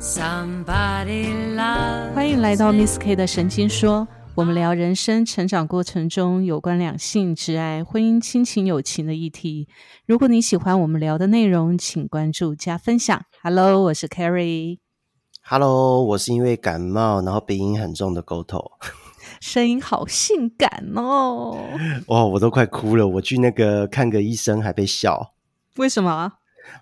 [0.00, 1.08] 欢
[2.28, 9.66] 迎来到 Miss K 的神经说，我们聊人生成长过程中有关两性、挚爱、婚姻、亲情、友情的议题。
[10.06, 13.20] 如果你喜欢我们聊的内容，请关注加分享。
[13.42, 18.70] Hello，我是 Carrie，Hello，我是因为感冒，然后鼻音很重的狗头。
[19.40, 21.58] 声音好性感哦。
[22.06, 23.08] 哇，我都快哭了。
[23.08, 25.34] 我去那个看个医生，还被笑。
[25.76, 26.34] 为什么？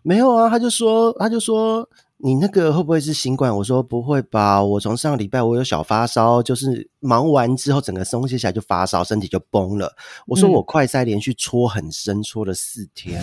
[0.03, 1.89] 没有啊，他就说，他就说
[2.19, 3.55] 你那个会不会是新冠？
[3.57, 9.95] 我说不会吧，我从上个礼拜我有小发烧，就是忙完之后整个松懈下来就发烧，身体就崩了。
[10.27, 13.23] 我说嗯我快塞连续戳很深，戳了四天，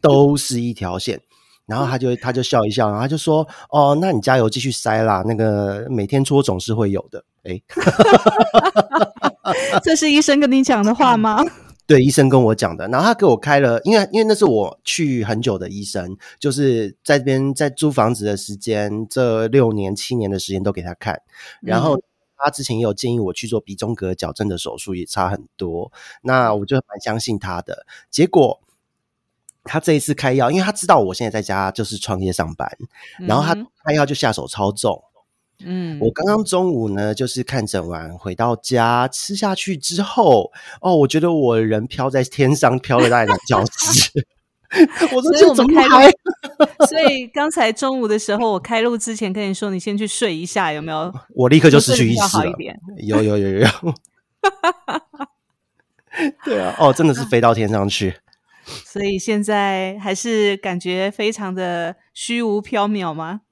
[0.00, 1.20] 都是一条线。
[1.64, 7.62] 然后他就他就笑一笑，然后他就说：“哦，那你加油继续塞啦，那个每天戳总是会有的。”诶，
[9.82, 11.38] 这是医生跟你讲的话吗？
[11.86, 21.20] 对，医生跟我讲的，然后他给我开了，因为因为那是我去很久的医生，就是在这边在租房子的时间，这六年七年的时间都给他看，
[21.60, 22.00] 然后
[22.36, 27.84] 他之前也有建议我去做鼻中隔矫正的手术，也差很多，那我就蛮相信他的。
[28.10, 28.60] 结果
[29.64, 32.70] 他这一次开药，因为他知道我现在在家就是创业上班，
[33.18, 33.66] 然后他嗯。
[33.84, 35.02] 开药就下手超重，
[35.64, 44.26] 嗯，我刚刚中午呢，就是看诊完回到家吃下去之后，哦，我觉得我人飘在天上，飘了大概两小时。
[45.14, 45.86] 我说这怎么开
[46.86, 51.12] 所以刚才中午的时候，我开录之前跟你说，你先去睡一下，有没有？
[51.34, 52.50] 我立刻就失去意识了。
[52.96, 53.68] 有有有有有。
[56.44, 58.14] 对啊，哦，真的是飞到天上去。
[58.64, 63.42] 所以现在还是感觉非常的虚无缥缈吗？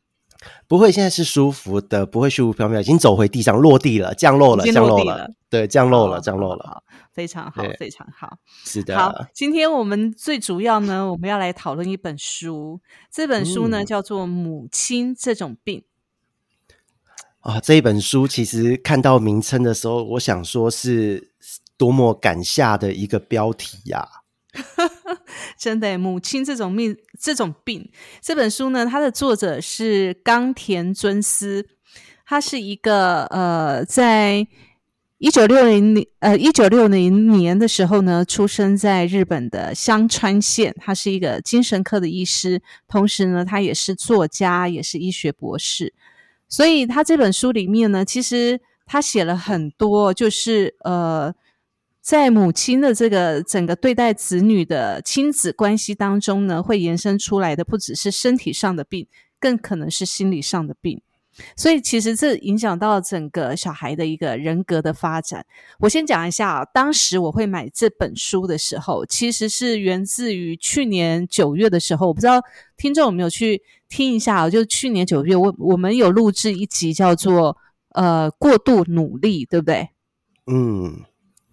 [0.66, 5.30] 不会，现在是舒服的，不会虚无缥缈，已经走回地上，落地了，降落了，降落了。
[5.48, 6.82] 对，降落了，降落了，
[7.12, 8.38] 非常好，非常好。
[8.64, 8.96] 是的。
[8.96, 12.80] 好，，今天我们最主要呢，我们要来讨论一本书。
[13.10, 13.86] 这本书呢，嗯。
[13.86, 15.80] 叫做《母亲这种病》。
[17.40, 21.32] 啊，这一本书其实看到名称的时候，我想说是
[21.76, 24.06] 多么感下的一个标题呀、
[25.58, 27.90] 真的，母亲这种命，这种病，
[28.20, 31.66] 这本书呢，它的作者是冈田尊司，
[32.26, 34.46] 他是一个呃，在
[35.18, 45.92] 一九六零年呃一九六零年的时候呢，出生在日本的香川县，他是一个精神科的医师，同时呢，他也是作家，也是医学博士。
[46.48, 51.34] 所以他这本书里面呢，其实他写了很多，就是呃，
[52.10, 59.06] 在母亲的这个整个对待子女的亲子关系当中呢，会延伸出来的不只是身体上的病，
[59.38, 61.00] 更可能是心理上的病。
[61.54, 65.46] 所以其实这影响到整个小孩的一个人格的发展。
[65.78, 72.42] 我先讲一下啊，当时我会买这本书的时候，其实是源自于去年九月的时候，我不知道
[72.76, 74.50] 听众有没有去听一下啊？
[74.50, 77.56] 就去年九月，我我们有录制一集叫做
[77.90, 79.90] 呃过度努力，对不对？
[80.52, 81.04] 嗯，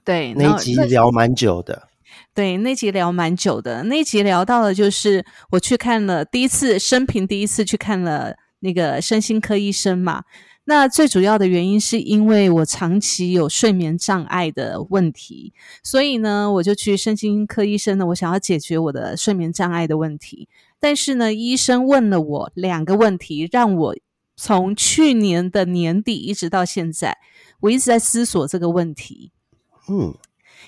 [0.07, 1.90] 对，那一集聊蛮久的，
[2.34, 3.84] 对，那集聊蛮久的。
[3.84, 10.23] 那集聊到了，就是我去看了第一次生平第一次去看了那个身心科医生嘛。
[10.63, 15.51] 那最主要的原因是因为我长期有睡眠障碍的问题，
[15.84, 20.47] 所以呢，我就去身心科医生呢，我想要解决我的睡眠障碍的问题。
[20.79, 23.96] 但是呢，医生问了我两个问题，让我
[24.38, 27.17] 从去年的年底一直到现在，
[27.59, 29.34] 我一直在思索这个问题。
[29.89, 30.13] 嗯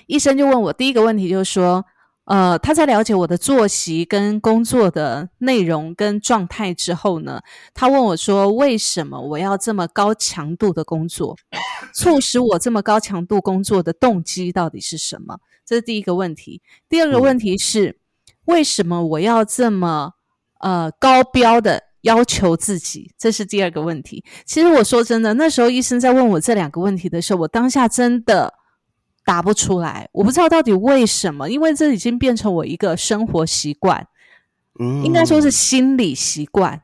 [0.06, 1.84] 医生就问我第一个问题，就是说，
[2.24, 7.40] 呃，他在了解我的作息跟工作的内容跟状态之后呢，
[7.74, 11.36] 他问我说，为什么我要这么高强度的工作？
[11.94, 15.38] 促使我这么高强度工作的动机到底是什么？
[15.64, 16.60] 这是第一个问题。
[16.88, 17.98] 第二个问题是，
[18.46, 20.12] 为什么我要这么
[20.60, 23.12] 呃高标的要求自己？
[23.18, 24.24] 这是第二个问题。
[24.44, 28.54] 其实我说真的，那时候医生在问我这两个问题的时候，我当下真的
[29.30, 34.04] 答不出来，我不知道到底为什么，因为这已经变成我一个生活习惯，
[34.80, 36.82] 嗯，应该说是心理习惯，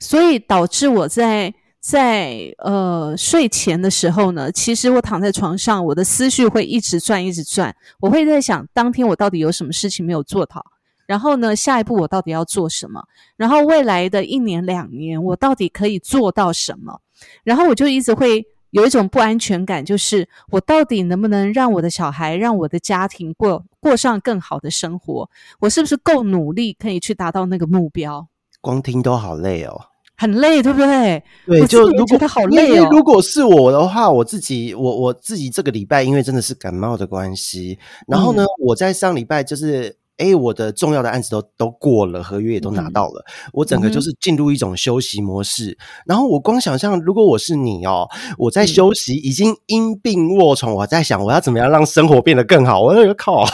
[0.00, 10.64] 所以导致我在在呃睡前的时候呢，其实我躺在床上，我的思绪会一直转，一直转，我会在想当天我到底有什么事情没有做好。
[11.06, 13.00] 然后呢，下一步我到底要做什么？
[13.36, 17.00] 然后未来的一年两年，我到底可以做到什么？
[17.44, 18.44] 然后我就一直会
[18.74, 25.30] 有一种不安全感，就是我到底能不能让我的小孩、让我的家庭过过上更好的生活？
[25.60, 28.26] 我是不是够努力，可以去达到那个目标？
[28.60, 29.80] 光听都好累哦。
[30.16, 31.22] 很累，对不对？
[31.46, 32.18] 对，我就如果
[32.50, 37.78] 因为累哦如果是我的话，我自己我我自己这个礼拜因为真的是感冒的关系，
[38.08, 45.76] 然后呢，嗯我在上礼拜就是哎，我的重要的案子都都过了，合约也都拿到了，我整个就是进入一种休息模式。
[46.06, 48.08] 然后我光想象，如果我是你哦，
[48.38, 52.80] 我在休息，已经因病卧床，我在想我要怎么样让生活变得更好。
[52.80, 53.44] 我那个靠，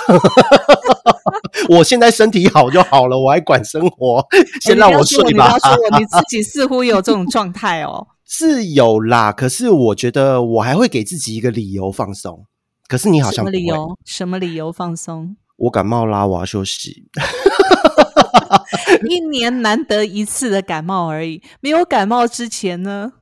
[1.71, 4.23] 我现在身体好就好了，我还管生活？
[4.61, 5.57] 先让我睡吧。
[5.99, 9.33] 你自 己似乎有这种状态哦， 是有啦。
[9.33, 12.45] 可是我觉得我还会给自己一个理由放松。
[12.87, 13.97] 可是你好像什么理由？
[14.05, 15.37] 什么理由放松？
[15.61, 17.07] 我感冒啦，我要休息。
[19.09, 23.13] 一年难得一次的感冒而已，没有感冒之前呢？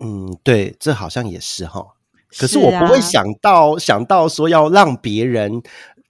[0.00, 1.84] 嗯，对，这好像也是哈。
[2.38, 5.62] 可是我不会想到想到说要让别人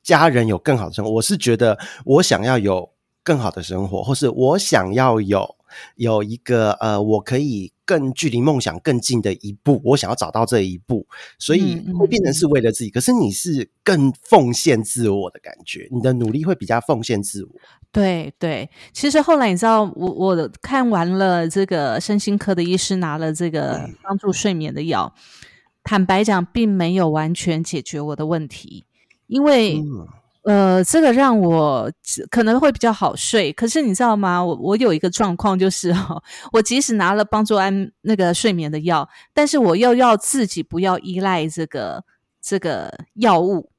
[0.02, 1.10] 家人有更好的生活。
[1.10, 2.90] 我是觉得我想要有
[3.22, 5.56] 更好的生活，或是我想要有
[5.96, 7.72] 有一个呃，我可以。
[7.86, 11.06] 更距离梦想更近的一步，我想要找到这一步，
[11.38, 12.90] 所以会变成是为了自己。
[12.90, 17.50] 可是你是更奉献自我的感觉，你的努力会比较奉献自我。
[17.92, 25.14] 对对，其实后来你知道，我我看完了这个身心科的医师拿了这个帮助睡眠的药，
[25.84, 28.84] 坦白讲，并没有完全解决我的问题，
[29.28, 29.82] 因为。
[30.46, 31.90] 呃，这个让我
[32.30, 33.52] 可能会比较好睡。
[33.52, 34.44] 可是你知道吗？
[34.44, 36.22] 我我有一个状况，就是哈，
[36.52, 42.04] 我即使拿了帮助安那个睡眠的药，但是我又要自己不要依赖这个
[42.40, 43.70] 这个药物。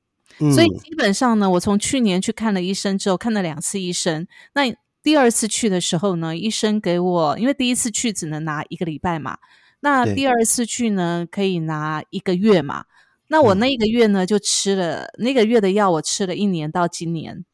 [0.54, 4.28] 所以基本上呢，我从去年去看了医生之后，看了两次医生。
[4.54, 4.64] 那
[5.02, 9.38] 第二次去的时候呢，医生给我，因为第一次去只能拿一个礼拜嘛，
[9.80, 12.84] 那第二次去呢可以拿一个月嘛。
[13.28, 17.46] 那我那一个月呢，就吃了那个月的药，我吃了一年到今年。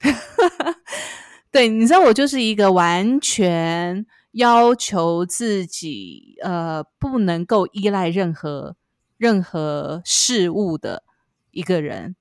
[1.50, 8.76] 对，你知道我就是一个完全要求自己，呃，不能够依赖任何
[9.18, 11.02] 任何事物的
[11.50, 12.16] 一个人，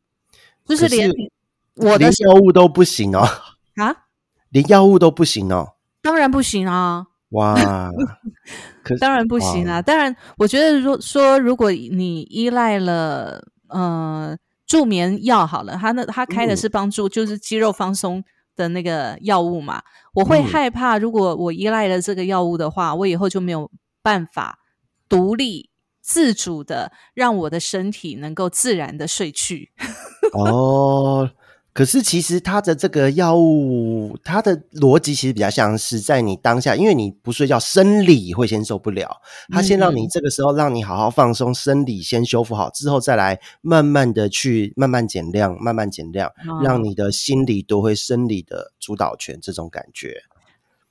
[0.66, 1.10] 就是连
[1.76, 3.26] 我的药物都不行哦。
[3.76, 4.08] 啊？
[4.50, 5.76] 连药物都不行哦？
[6.02, 7.08] 当然不行啊。
[7.32, 7.56] 哇，
[9.00, 9.82] 当然不行啊！
[9.82, 14.38] 当然，我觉得如说，如果你依赖了呃
[14.68, 18.24] 助眠药好了，他那他开的是帮助就是肌肉放松
[18.56, 19.82] 的那个药物嘛，
[20.14, 24.60] 我会害怕，如果我依赖了这个药物的话，我以后就没有办法
[25.08, 25.70] 独立
[26.02, 29.72] 自主的让我的身体能够自然的睡去。
[30.34, 31.30] 哦。
[31.74, 39.22] 可是，其实它的这个药物，它的逻辑其实比较像是在你当下，因为你不睡觉，生理会先受不了。
[39.54, 46.30] 它先让你这个时候让你好好放松，生理先修复好之后，再来慢慢的去慢慢减量，慢慢减量，
[46.62, 49.40] 让你的心理夺回生理的主导权。
[49.42, 50.16] 这种感觉，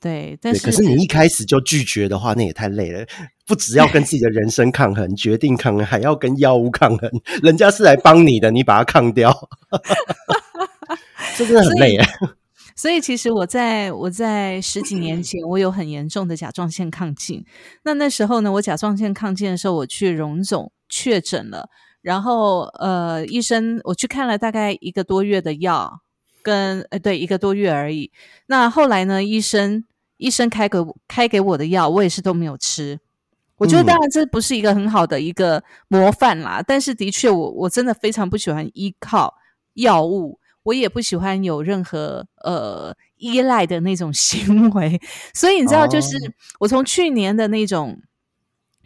[0.00, 3.04] 对，但是可是你一开始就拒绝的话，那也太累了。
[3.46, 7.10] 不只要跟自己的人生抗衡，决定抗衡，还要跟药物抗衡。
[7.42, 9.50] 人家是来帮你的，你把它抗掉。
[11.40, 12.06] 这真的很累啊！
[12.76, 17.44] 所以其实我在我在十几年前，我有很严重的甲状腺亢进。
[17.82, 21.70] 那那时候呢，我甲状腺亢进的时候，我去荣总确诊了。
[22.02, 26.00] 然后呃，医生我去看了大概一个多月的药，
[26.42, 28.10] 跟呃对一个多月而已。
[28.46, 29.84] 那后来呢，医生
[30.18, 30.78] 医生开给
[31.08, 33.00] 开给我的药，我也是都没有吃。
[33.56, 39.34] 我觉得当然这不是一个很好的一个模范啦，但是的确我我真的非常不喜欢依靠
[39.74, 40.39] 药物。
[40.62, 45.00] 我也不喜欢有任何呃依赖的那种 行为，
[45.34, 46.16] 所以你知道，就是
[46.58, 48.00] 我从去年的那种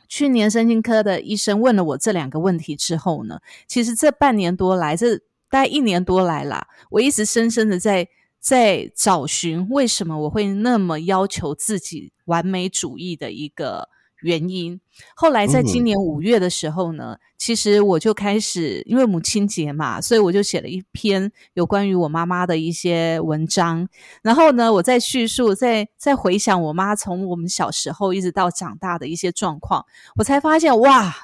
[0.09, 5.16] 去年身心科的医生问了我这两个问题之后呢，其实这半年多来，这
[5.50, 13.88] 大概一年多来啦，我一直深深的在在找寻为什么我会那么要求自己完美主义的一个。
[14.25, 14.81] 原因。
[15.14, 23.88] 后来在今年五月的时候呢，其实我就开始，因为母亲节嘛，所以我就写了一篇有关于我妈妈的一些文章。
[24.23, 29.85] 然后呢，我在叙述，在在回想我妈从我们小时候一直到长大的一些状况，
[30.16, 31.14] 我才发现，哇，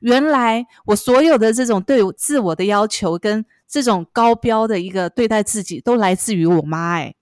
[0.00, 6.96] 原来我所有的这种对自我的要求跟这种高标的一个对待自己，都来自于我妈。
[6.96, 7.14] 哎。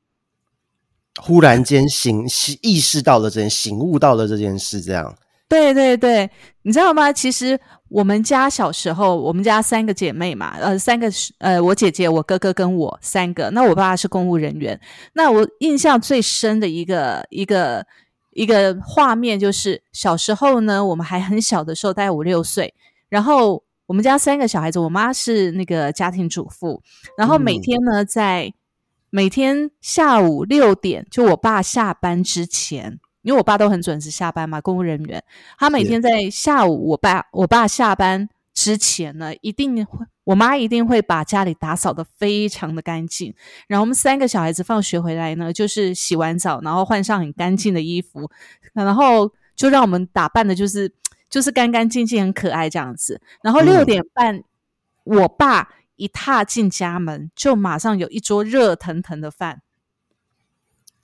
[1.20, 2.24] 忽然间醒
[2.62, 5.18] 意识到了这件，醒悟到了这件事，这样。
[5.48, 6.30] 对对对，
[6.62, 7.10] 你知道吗？
[7.10, 13.48] 其实我们家小时候，我们家三个姐妹嘛，呃，三个是呃，我姐姐、我哥哥跟我三个。
[13.50, 14.78] 那我爸爸是公务人员。
[15.14, 17.86] 那我印象最深的一个一个
[18.32, 22.74] 一个画面，就是小时候呢，我们还很小的时候，大概五六岁。
[23.08, 26.82] 然后我们家三个小孩子，我妈是那个家庭主妇，
[27.16, 28.52] 然后每天呢，在
[29.08, 33.00] 每天下午六点，就我爸下班之前。
[33.28, 35.22] 因为我爸都很准时下班嘛，公务人员。
[35.58, 43.34] 他每天在下午，我爸我爸下班之前呢，一定会我妈一定会把家里打扫的非常的干净。
[43.66, 48.30] 然后我们三个小孩子放学回来呢，就是洗完澡，然后换上很干净的衣服，
[48.72, 50.90] 然后就让我们打扮的，就是
[51.28, 53.20] 就是干干净净、很可爱这样子。
[53.42, 54.42] 然后六点半，
[55.04, 59.60] 我爸一踏进家门，就马上有一桌热腾腾的饭。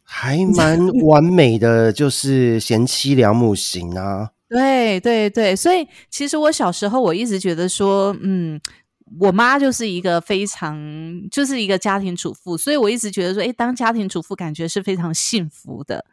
[0.05, 4.31] 还蛮完美的，就是贤妻良母型啊。
[4.47, 8.61] 对对对，所以其实我小时候我一直觉得说，嗯，
[9.19, 10.79] 我妈就是一个非常
[11.31, 16.05] 就是一个家庭主妇，所以我一直觉得说，哎，当家庭主妇感觉是非常幸福的，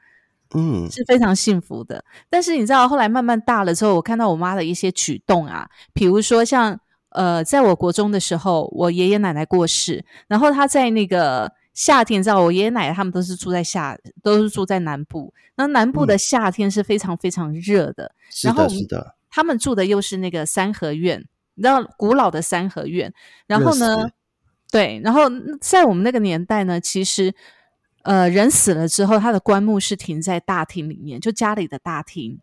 [0.55, 2.03] 嗯，是非常幸福的。
[2.29, 6.79] 但是你知道，后来慢慢大了之后，我看到我妈的一些举动啊，比如说像
[7.10, 11.51] 呃，在我国中的时候，我爷爷奶奶过世，然后她在那个。
[11.74, 15.34] 夏天，知道我爷爷奶奶他们都是住在夏，都是住在南部。
[15.56, 18.13] 那南部的夏天是非常非常热的。
[18.30, 19.16] 是的，是的。
[19.30, 21.25] 他们住的又是那个三合院，
[21.56, 23.13] 你知道古老的三合院。
[23.48, 24.10] 然后呢，
[24.70, 25.24] 对，然后
[25.62, 27.34] 在我们那个年代呢，其实
[28.01, 32.40] 呃，人死了之后，他的棺木是停在大厅里面，就家里的大厅。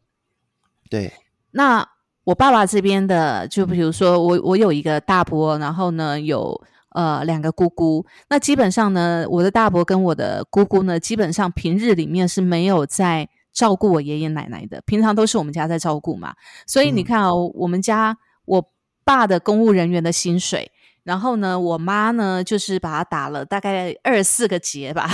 [0.88, 1.12] 对。
[1.50, 1.86] 那
[2.24, 6.62] 我爸爸这边的，就比如说我，我有一个大伯，然后呢有。
[6.98, 16.34] 呃，两个姑姑，那基本上呢，我的大伯跟我的姑姑呢，基本上平日里面是没有在照顾我爷爷奶奶的，平常都是我们家在照顾嘛。
[16.66, 18.72] 所以你看哦，我们家我
[19.04, 20.72] 爸的公务人员的薪水，
[21.04, 25.08] 然后呢，我妈呢就是把他打了大概二十四个结吧。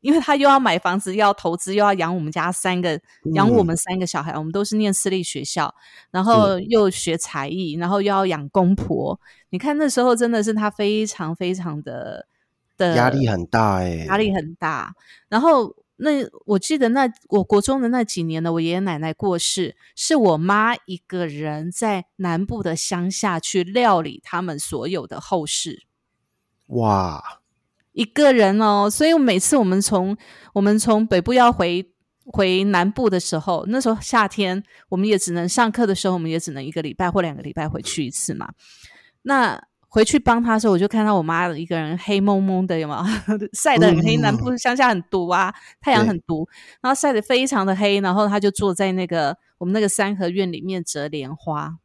[0.00, 3.00] 因为他又要买房子，又要投资，又要养我们家三个，
[3.34, 4.32] 养我们三个小孩。
[4.38, 5.74] 我们都是念私立学校，
[6.10, 9.18] 然后又学才艺，然后又要养公婆。
[9.50, 12.26] 你看那时候真的是他非常非常的
[12.76, 14.94] 的压力很大哎，压力很大。
[15.28, 16.10] 然后那
[16.46, 25.82] 我记得那我国中的那几年呢，我爷爷奶奶过世，是我妈一个人在南部的乡下去料理他们所有的后事。
[26.68, 27.40] 哇！
[27.98, 30.16] 一个人哦，所以每次我们从
[30.52, 31.84] 我们从北部要回
[32.26, 38.50] 回南部的时候，那时候夏天，我们也只能上课的时候，我们也只能一个礼拜或两个礼拜回去一次嘛。
[39.22, 43.04] 那回去帮他的时候，我就看到我妈一个人黑蒙蒙的，有吗？
[43.52, 44.16] 晒得很黑。
[44.18, 46.48] 南部乡下很毒啊，太阳很毒，
[46.80, 47.98] 然后晒得非常的黑。
[47.98, 51.78] 然后他就坐在那个我们那个三合院里面折莲花，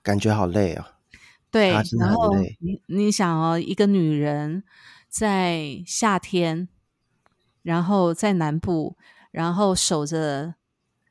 [0.00, 0.99] 感觉好累啊。
[1.50, 4.62] 对，然后你你想哦，一个女人
[5.08, 6.68] 在夏天，
[7.62, 8.96] 然后在南部，
[9.32, 10.54] 然后守着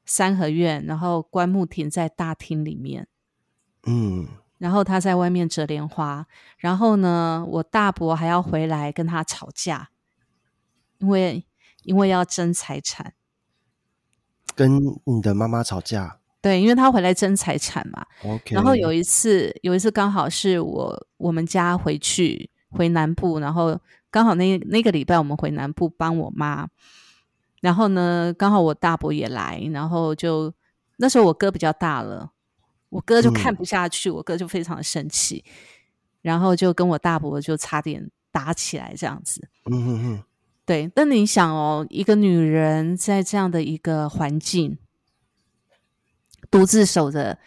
[0.06, 3.08] 三合院，然后棺木停在大厅里面，
[3.86, 4.28] 嗯，
[4.58, 6.26] 然后她在外面折莲花，
[6.58, 9.90] 然后呢，我大伯还要回来跟她吵架，
[11.00, 11.46] 因为
[11.84, 13.14] 因为要争财产，
[14.56, 16.19] 跟你的妈妈吵架。
[16.42, 18.06] 对，因为他回来争财产嘛。
[18.24, 18.56] OK。
[18.56, 23.78] 然后有一次，有一次刚好是我我们家回去回南部，然后
[24.10, 26.68] 刚好那那个礼拜我们回南部帮我妈。
[27.62, 30.54] 然后呢，刚好我大伯也来，然后就
[30.96, 32.32] 那时候我哥比较大了，
[32.88, 35.44] 我哥就看不下去，我哥就非常的生气，
[36.22, 39.46] 然后就跟我大伯就差点打起来这样子。
[39.70, 40.24] 嗯嗯嗯。
[40.66, 44.78] 对，那你想哦，一个女人在这样的一个环境。
[46.52, 47.38] 独自守着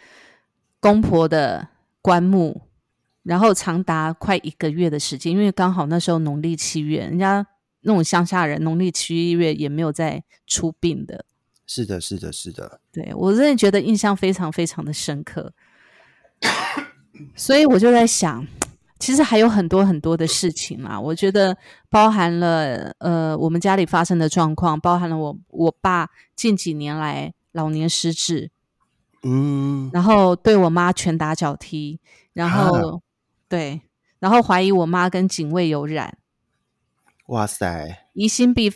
[0.79, 1.67] 公婆的
[2.01, 2.61] 棺木，
[3.23, 7.45] 然后长达快一个月的时间，因为刚好那时候农历七月，人家
[7.81, 11.25] 那种乡下人农历七月也没有在出殡的。
[11.65, 12.81] 是的，是的，是的。
[12.91, 15.53] 对我真的觉得印象非常非常的深刻，
[17.35, 18.45] 所以我就在想，
[18.99, 20.99] 其实还有很多很多的事情嘛。
[20.99, 21.57] 我觉得
[21.89, 28.51] 包含了呃，我们家里发生的状况，包含了我我爸近几年来老年失智。
[29.23, 31.97] 嗯，然后对我妈拳打脚踢，
[32.33, 33.01] 然后
[33.47, 33.81] 对，
[34.19, 36.17] 然后怀疑我妈跟警卫有染，
[37.27, 38.71] 哇塞，疑心病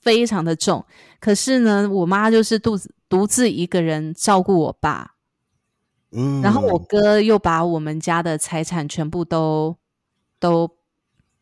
[0.00, 0.84] 非常的重。
[1.20, 5.14] 可是呢，我妈就是独自独自一个人照顾我爸，
[6.10, 9.76] 嗯，然后我哥又把我们家的财产全部都
[10.40, 10.68] 都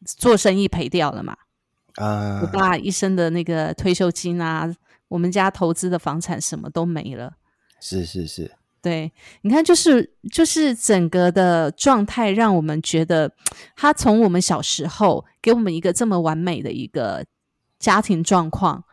[0.05, 1.35] 做生意赔掉了嘛，
[1.95, 4.71] 啊，我爸一生的那个退休金啊，
[5.09, 7.37] 我们家投资的房产什么都没了。
[7.81, 8.51] 是是是，
[8.83, 9.11] 对，
[9.43, 13.33] 你看，就是就是整个的状态，让我们觉得
[13.75, 17.25] 他从我们小时候给我们一个这么完美的一个
[17.79, 18.85] 家庭状况，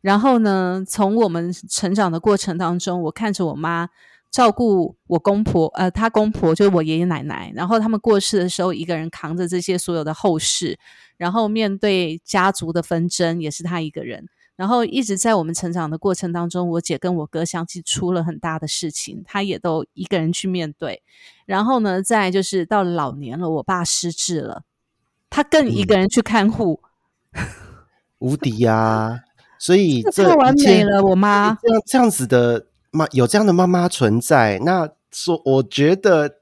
[0.00, 3.88] 然后呢，从我们成长的过程当中，我看着我妈
[4.30, 10.78] 照顾我公婆，呃，他公婆就是我爷爷奶奶，然后他们过世的时候，一个人扛着这些所有的后事，
[11.16, 14.26] 然后面对家族的纷争，也是他一个人。
[14.60, 21.02] 然后一直在我们成长的过程当中，我姐跟我哥相继出了很大的事情，他也都一个人去面对。
[21.46, 24.64] 然后呢，再就是到了老年了，我爸失智了，
[25.30, 26.82] 他更一个人去看护，
[28.20, 29.20] 无敌呀！
[29.58, 31.56] 所以这太完美了，我妈。
[31.62, 36.40] 这样这样子的妈有这样的妈妈存在，那说我觉得，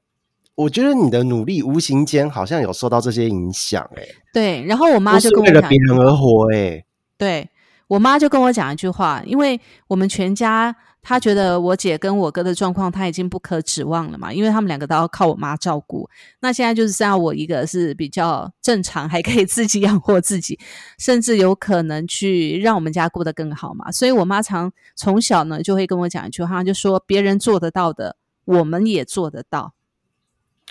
[0.57, 6.85] 我觉得你的努力无形间好像有受到这些影响、欸，对，然后我妈就是跟我讲为了别，人而活、欸，
[7.17, 7.49] 对
[7.89, 16.09] 我妈就跟我讲一句话，因为我们全家，她觉得我姐跟我哥的状况，她已经不可指望了嘛，因为他们两个都要靠我妈照顾。
[16.41, 20.59] 那现在就是剩下我一个是比较正常，还可以自己养活自己，
[20.99, 23.91] 甚至有可能去让我们家过得更好嘛。
[23.91, 29.73] 所以我妈常从小呢就会跟我讲一句话，就说别人做得到的，我们也做得到。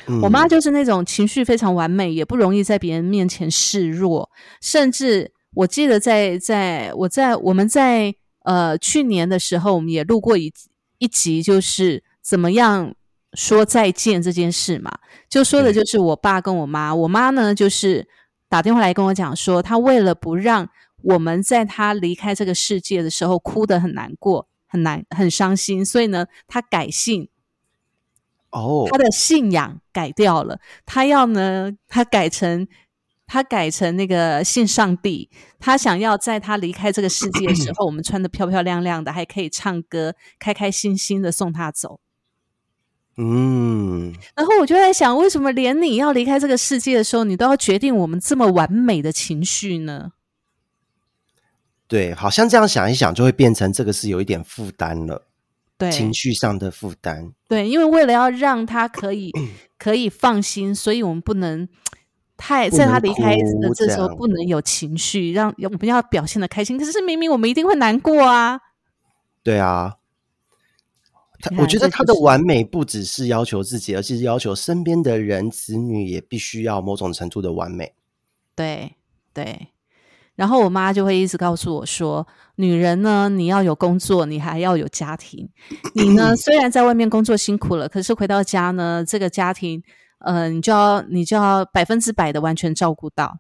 [0.06, 4.30] 嗯我妈就是那种情绪非常完美，也不容易在别人面前示弱，
[4.62, 10.54] 甚至我记得在在我在我们在呃去年的时候，我们也录过一
[11.00, 12.94] 一集，就是怎么样
[13.34, 15.00] 说再见这件事嘛，
[15.30, 18.08] 就说的就是我爸跟我妈，我妈呢就是
[18.48, 20.70] 打电话来跟我讲说，她为了不让
[21.04, 24.48] 我们在她离开这个世界的时候哭得很难过。
[24.70, 27.30] 很难很伤心，所以呢，她改姓，
[28.50, 28.86] 哦。
[28.92, 32.68] 他，的信仰改掉了，他要呢，他改成
[33.28, 35.30] 他改成那个信上帝，
[35.60, 42.00] 他想要在他离开这个世界的时候， 我们穿的漂漂亮亮的，还可以唱歌，开开心心的送他走。
[43.18, 50.12] 嗯，然后我就在想，为什么连你要离开这个世界的时候，你都要决定我们这么完美的情绪呢？
[51.88, 55.26] 对，好像这样想一想，就会变成这个是有一点负担了，
[55.78, 57.34] 对，情绪上的负担。
[57.48, 59.32] 对，因为为了要让他可以
[59.80, 61.68] 可以放心，所以我们不能
[62.38, 66.78] 太在他离开的哭这时候不能有情绪，让我们要表现的开心。
[66.78, 68.60] 可是明明我们一定会难过啊！
[69.44, 69.96] 对啊，
[71.42, 77.94] 他我觉得他的完美不只是要求自己，而是要求身边的人、子女也必须要某种程度的完美。
[78.56, 78.94] 对
[79.34, 79.70] 对。
[80.36, 82.28] 然后我妈就会一直告诉我说
[82.58, 85.50] ：“女人呢，你要有工作，你还要有家庭。
[85.96, 89.82] 你呢， 虽然在外面工作辛苦了，可是回到家呢，这个家庭，
[90.20, 93.38] 呃，你就要你就要百分之百的完全照顾到。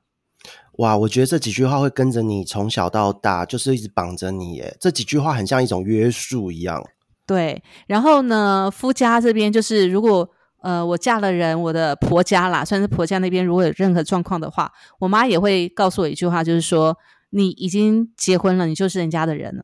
[0.74, 4.78] 哇，我觉得这几句话会跟着你从小到大，就是一直绑着你耶。
[4.80, 6.84] 这几句话很像一种约束一样。
[7.26, 10.30] 对，然后呢，夫家这边就是如果
[10.62, 16.96] 呃我嫁了人，我的婆家啦，算是婆家那边如果有任何状况的话，我妈也会告诉我一句话，就是说
[17.32, 19.63] 你已经结婚了，你就是人家的人了，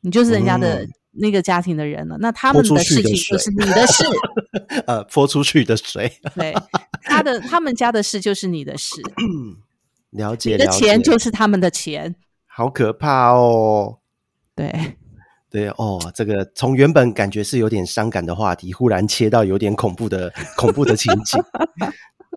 [0.00, 4.04] 你就是人家的嗯那个家庭的人了，那他们的事情就是你的事，
[4.86, 6.54] 呃，泼出去的水，对，
[7.02, 9.02] 他的他们家的事就是你的事，
[10.10, 12.14] 了解你的，钱就是他们的钱，
[12.46, 13.98] 好可怕哦。
[14.54, 14.96] 对。
[15.50, 21.38] 对哦，这个从原本感觉是有点伤感的话题，忽然切到有点恐怖的恐怖的情景。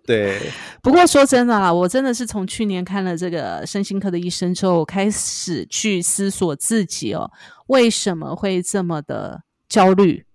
[0.05, 0.39] 对，
[0.83, 7.31] 不过说真的啦，我真的是从去年看了这个身心科的医生之后，我开始去思索自己哦，
[7.67, 10.25] 为什么会这么的焦虑，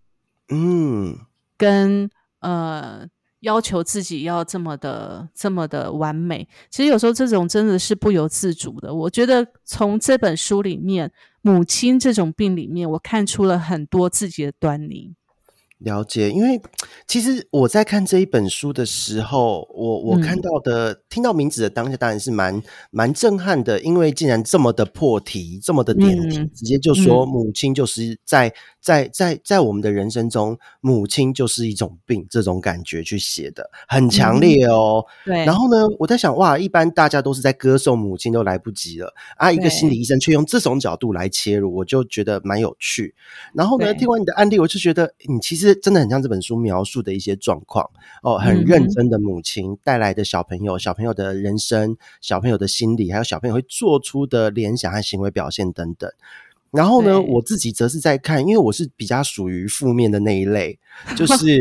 [0.49, 1.17] 嗯，
[1.57, 3.07] 跟呃
[3.41, 6.49] 要求自己要这么的这么的完美。
[6.69, 8.93] 其实有时候这种真的是不由自主的。
[8.93, 11.11] 我觉得从这本书里面，
[11.43, 15.15] 母亲这种病里面，我看出了很多自己的端倪。
[15.81, 16.61] 了解，因为
[17.07, 35.05] 其实我在看这一本书的时候，我我嗯看到的、听到名字的当下，当然是蛮蛮震撼的，因为竟然这么的破题，这么的点题，嗯直接就说母亲就是在在在在我们的人生中，母亲就是一种病，这种感觉去写的，很强烈哦。
[35.25, 39.51] 对，然后呢，我在想，哇，一般大家都是在歌颂母亲，都来不及了啊！
[39.51, 43.15] 一个心理医生却用这种角度来切入，我就觉得蛮有趣。
[43.55, 47.89] 然后呢，听完你的案例，我就觉得你其实真的很像这本书描述的一些状况
[48.23, 56.11] 哦，很认真的母亲带来的小朋友，小朋友的人生，小朋友的心理，还有小朋友会做出的联想和行为表现等等。
[56.71, 60.79] 然后呢，我自己则是在看，因为我是比较属于负面的那一类，
[61.17, 61.61] 就是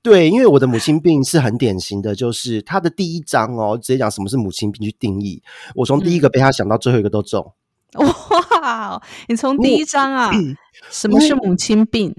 [0.00, 5.42] 对，因为我的母亲病是很典型的，就是他的第一章哦，直接讲什么是母亲病去定义。
[5.74, 7.52] 我从第一嗯个被他想到最后一个都中。
[7.94, 10.30] 哇，你从第一章啊，
[10.90, 12.14] 什么是母亲病？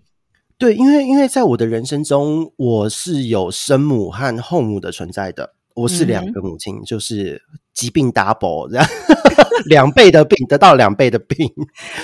[0.59, 7.41] 对，因为因为在我的人生中，我是有生母和后母的存在的，我是两个母亲，就是
[7.73, 8.85] 疾病 double 这样，
[9.67, 11.49] 两倍的病得到两倍的病。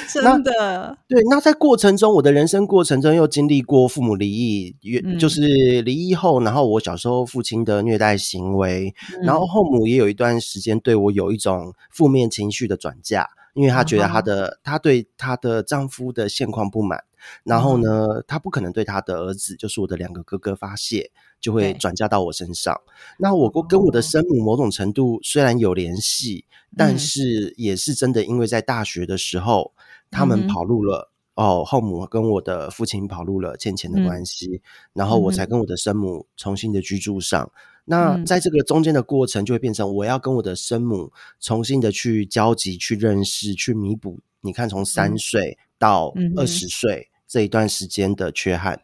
[0.07, 4.73] 真的，对，那在过程中，我的人生过程中又经历过父母离异，
[5.19, 9.43] 就是离异后，然后我小时候父亲的虐待行为，然后。
[9.43, 17.03] 嗯后母也有一段时间对我有一种负面情绪的转嫁，因为她觉得她的她对她的丈夫的现况不满，
[17.43, 22.79] 然后呢，他不可能对他的儿子，就是我的两个哥哥发泄，就会转嫁到我身上。
[23.17, 26.45] 那我跟跟我的生母某种程度虽然有联系，
[26.77, 26.99] 但嗯。
[26.99, 29.73] 是也是真的，因为在大学的时候，
[30.09, 31.11] 他们跑路了。
[31.35, 34.05] 哦，后母跟我的父亲跑路了，欠钱的嗯。
[34.05, 34.61] 关系，
[34.93, 37.51] 然后我才跟我的生母重新的居住上。
[37.83, 38.25] 那嗯。
[38.25, 41.11] 在这个中间的过程，就会变成我要跟我的生母
[41.41, 44.17] 重新的去交集、去认识、去弥补。
[44.39, 45.17] 你看，从三嗯。
[45.17, 48.81] 岁到二十岁这一段时间的缺憾，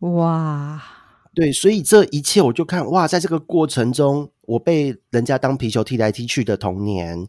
[0.00, 0.82] 哇，
[1.34, 7.26] 对，所以这一切我就看哇，在这个过程中，我被人家当皮球踢来踢去的童年，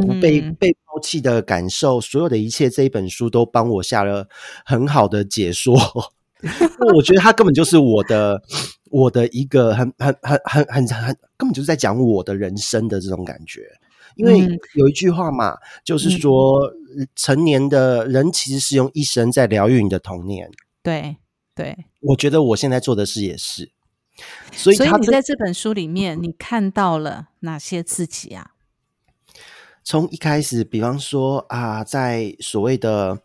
[0.00, 4.28] 不被嗯被抛弃的感受，所有的一切，这一本书都帮我下了
[4.64, 5.74] 很好的解说。
[6.94, 8.42] 我觉得它根本就是我的
[8.90, 13.60] 我的一个很很很很很很根本就是在讲我的人生的这种感觉。
[14.16, 20.50] 因为嗯有一句话嘛，就是说，呃成年的人其实是用一生在疗愈你的童年。
[20.82, 21.16] 对
[21.54, 23.70] 对，我觉得我现在做的事也是，
[24.52, 28.52] 所以所以你在这本书里面，你看到了哪些自己啊？
[29.82, 33.20] 从一开始，比方说啊，在所谓的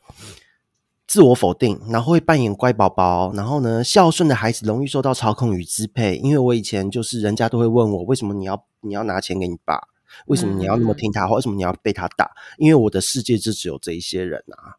[1.05, 6.15] 自我否定，然后会扮演乖宝宝，然后呢，孝顺的孩子容易受到操控与支配。
[6.15, 9.79] 因为我以前就是人家都会问我，为什么你要你要拿钱给你爸？
[10.27, 11.35] 为什么你要那么嗯听他话？
[11.35, 12.31] 为什么你要被他打？
[12.57, 14.75] 因为我的世界就只有这一些人啊。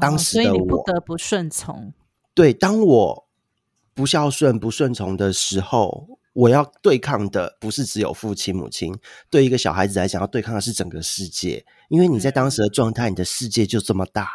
[0.00, 1.92] 当哦时的所以你不得不顺从。
[2.34, 3.28] 对，当我
[3.94, 8.96] 不孝顺、不顺从的时候，我要对抗的不是只有父亲、母亲，
[9.28, 11.64] 对一个小孩子来讲，要对抗的是整个世界。
[11.88, 14.28] 因为你在当时的状态，你的世界就这么大，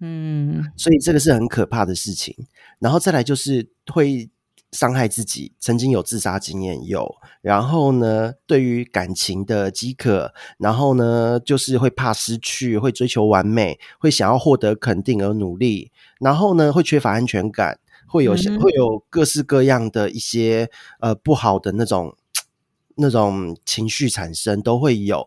[0.00, 2.36] 嗯所以这个是很可怕的事情。
[2.78, 4.30] 然后再来就是会
[4.72, 22.16] 伤害自己，曾经有自杀经验有，然后呢，对于感情的饥渴，然后呢，就是会怕失去，会追求完美，会想要获得肯定而努力，然后呢，会缺乏安全感，会有、嗯会有各式各样的一些呃不好的那种
[22.94, 25.26] 那种情绪产生，都会有。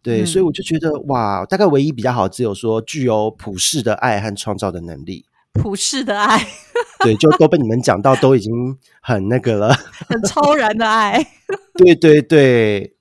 [0.00, 5.26] 对，嗯所以我就觉得哇，大概唯一比较好，只有说具有普世的爱和创造的能力。
[5.54, 6.46] 普世的爱，
[7.00, 9.74] 对，就都被你们讲到，都已经很那个了。
[10.08, 11.26] 很超然的爱。
[11.76, 12.94] 对对对，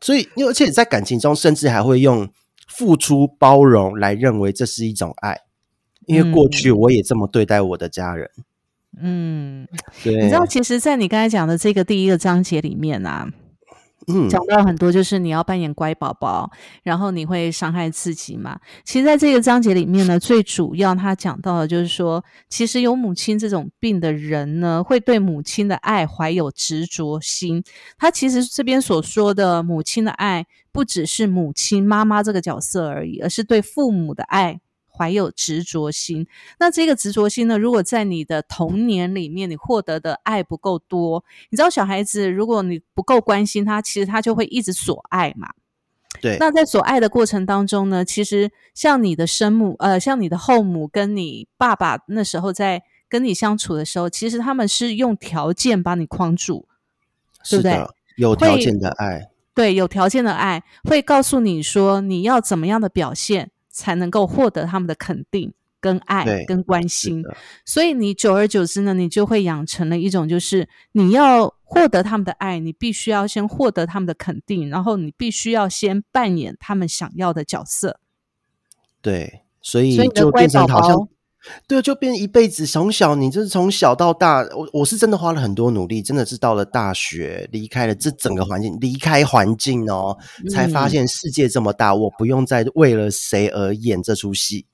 [0.00, 2.28] 所以，因为而且在感情中，甚至还会用
[2.68, 5.40] 付出、包容来认为这是一种爱。
[6.06, 8.28] 因为过去我也这么对待我的家人。
[9.00, 9.66] 嗯，
[10.02, 13.28] 对，你知道，其实，在你刚才讲的这个第一个章节里面啊，
[14.28, 16.50] 讲到很多，就是你要扮演乖宝宝，
[16.82, 18.58] 然后你会伤害自己嘛。
[18.84, 27.62] 其实，在这个章节里面呢，最主要他讲到的就是说，其实有母亲这种病的人呢，会对母亲的爱怀有执着心。
[27.98, 34.60] 他其实这边所说的母亲的爱，不只是母亲妈妈这个角色而已，而是对父母的爱。
[35.02, 36.28] 怀有执着心，
[36.60, 37.58] 那这个执着心呢？
[37.58, 45.48] 如果在你的童年里面，你获得的爱不够多，你知道小孩子，如果你不够关心他，其实他就会一直索爱嘛。
[46.20, 56.68] 对，那在索爱的过程当中呢，其实像你的生母，呃，像你的后母跟你爸爸那时候在跟你相处的时候，其实他们是用条件把你框住，
[57.50, 59.30] 对不对是的，有条件的爱。
[59.54, 67.24] 对，有条件的爱会告诉你说你要怎么样的表现才能够获得他们的肯定、跟爱、跟关心。
[67.64, 77.98] 所以你久而久之呢，你就会养成了一种，就是你要获得他们的爱，你必须要先获得他们的肯定，然后你必须要先扮演他们想要的角色。
[79.00, 81.08] 对，所以就乖宝变成好像宝，
[81.66, 82.66] 对，就变一辈子。
[82.66, 90.16] 从小你就是从小到大，我我是真的花了很多努力，真的是到了大学，离开了这整个环境，离开环境哦，
[90.50, 94.66] 才发嗯现世界这么大，我不用再为了谁而演这出戏。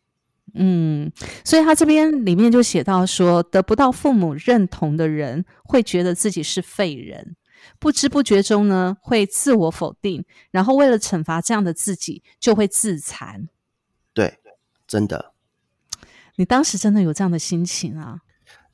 [0.55, 1.13] 嗯，
[1.45, 7.37] 所以他这边里面就写到说，得不到父母认同的人会觉得自己是废人，
[7.79, 13.49] 不知不觉中呢会自我否定，然后为了惩罚这样的自己，就会自残。
[14.15, 14.39] 对，
[14.87, 15.33] 真的
[16.39, 18.21] 你当时真的有这样的心情啊？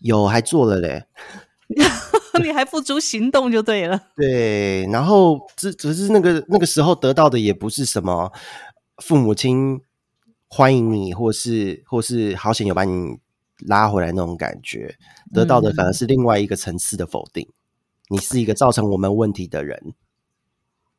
[0.01, 1.07] 有还做了嘞。
[2.43, 3.99] 你还付诸行动就对了。
[4.17, 8.31] 对，然后只只是那个那个时候得到的也不是什么
[9.03, 9.81] 父母亲
[10.47, 13.17] 欢迎你，或是或是好险有把你
[13.67, 14.95] 拉回来那种感觉，
[15.33, 17.49] 得到的反而是另外一个层次的否定。
[18.11, 19.95] 你是一个造成我们问题的人。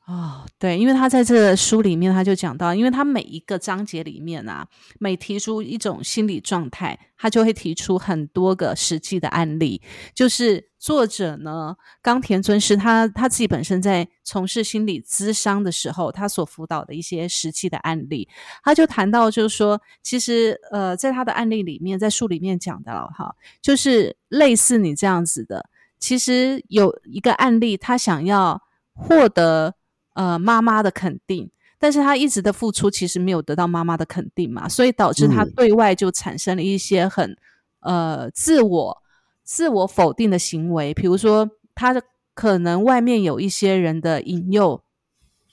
[0.08, 4.68] 哦，对，因为他在这书里面，他就讲到，因为他每一个章节里面啊，
[5.00, 9.82] 每提出一种心理状态，他就会提出很多个实际的案例。
[10.14, 18.30] 就是作者呢，冈田尊师，他他自己本身在从事心理咨商的时候，他所辅导的一些实际的案例，
[18.64, 28.62] 他就谈到，就是说，其实呃，在他的案例里面，在书里面讲的哈，就是类似你这样子的，其实有一个案例，他想要
[28.94, 29.74] 获得。
[30.16, 37.38] 呃，妈妈的肯定，但是他一直的付出其实没有得到妈妈的肯定嘛，所以导致他对外就产生了一些很
[37.82, 39.04] 呃自我
[39.44, 42.02] 自我否定的行为，比如说他的
[42.34, 44.82] 可能外面有一些人的引诱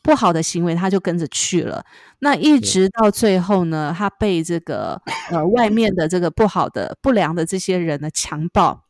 [0.00, 1.84] 不好的行为，他就跟着去了。
[2.20, 8.84] 那一直到最后呢，他被这个呃外面的这个不好的不良的这些人呢强暴，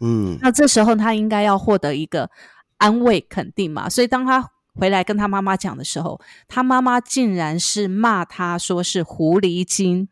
[0.00, 2.30] 嗯，那这时候他应该要获得一个
[2.76, 4.50] 安慰肯定嘛，所以当他。
[4.76, 10.08] 回来跟他妈妈讲的时候，他妈妈竟然是骂他说是狐狸精，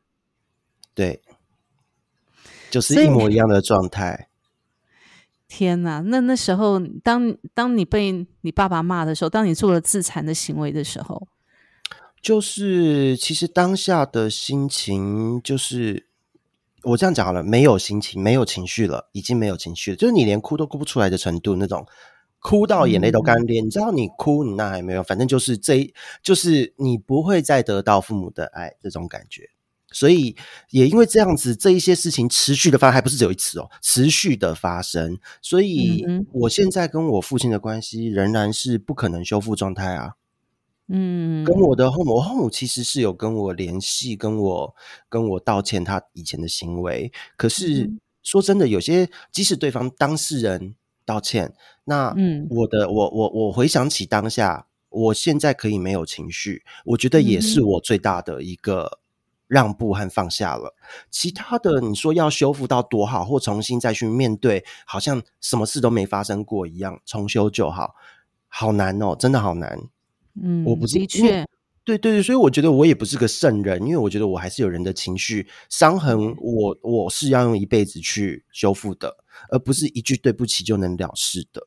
[0.95, 1.21] 对，
[2.71, 4.29] 就是一模一样的状态。
[5.47, 6.01] 天哪！
[6.01, 11.29] 那那时候，当当你被你爸爸骂的时候，当你做了自残的行为的时候，
[12.21, 16.09] 就是其实当下的心情，就是
[16.83, 21.87] 我这样讲好了，没有心情，没有情绪了，已经没有情绪了，就是你连哭都哭不出来的程度那种。
[22.47, 25.91] 哭到眼泪都干裂，你知道你哭你那还没有，反正就是这，
[26.23, 29.49] 就是你不会再得到父母的爱这种感觉，
[29.91, 30.37] 所以
[30.69, 40.17] 也因为这样子，这一些事情持续的发，还不是只有一次哦，持续的发生，所以我现在跟我父亲的关系仍然是不可能修复状态啊。
[40.89, 44.75] 嗯，跟我的后母，后母其实是有跟我联系，跟我
[45.09, 47.91] 跟我道歉他以前的行为，可是
[48.23, 50.75] 说真的，有些即使对方当事人。
[51.05, 51.55] 道歉。
[51.85, 59.01] 那嗯，我的我我我回想起当下，我现在可以没有情绪，我觉得也是我最大的一个
[59.47, 60.75] 让步和放下了。
[61.11, 67.95] 其他的，你说要修复到多好，或重新再去面对，好像什么事都没发生过一样，重修就好，
[68.49, 69.79] 好难哦，真的好难。
[70.41, 71.47] 嗯，我不是的确。
[71.85, 79.15] 对对对，所以我觉得我也不是个圣人，因为我觉得我还是有人的情绪伤痕，我我是要用一辈子去修复的，
[79.51, 81.63] 而不是一句对不起就能了事的。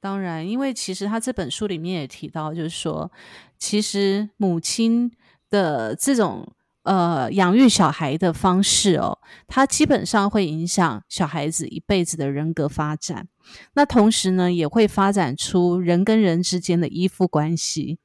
[0.00, 3.12] 当然，因为其实他这本书里面也提到，就是说，
[3.58, 5.12] 其实母亲
[5.50, 6.52] 的这种
[6.82, 13.28] 呃养育小孩的方式哦，它基本上会影响小孩子一辈子的人格发展，
[13.74, 17.98] 那同时呢，也会发展出人跟人之间的依附关系。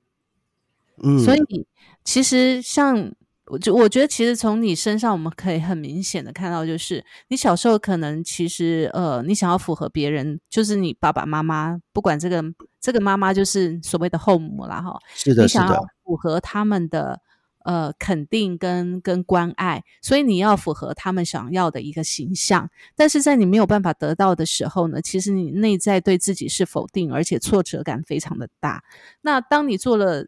[1.03, 1.67] 嗯，所以
[2.03, 3.11] 其实像
[3.47, 12.43] 我，就我觉得，其实从你身上，我们可以很明显的看到，就是你小时候可能其实呃，你想要符合别人，就是你爸爸妈妈，不管这个
[12.81, 17.21] 这个妈妈就是所谓的后母啦，哈，是的，你想要，符合他们的
[17.65, 28.83] 呃肯定跟跟关爱，所以你要符合他们想要的一个形象，但是在你没有办法得到的时候呢，其实你内在对自己是否定，而且挫折感非常的大。
[29.21, 30.25] 那当你做了。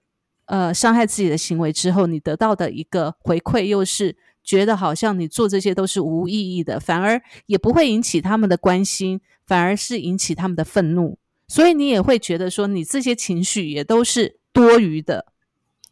[0.48, 15.26] 呃，伤害自己的行为之后，你得到的一个回馈又是觉得好像你做这些都是无意义的，反而也不会引起他们的关心，反而是引起他们的愤怒，所以你也会觉得说，你这些情绪也都是多余的。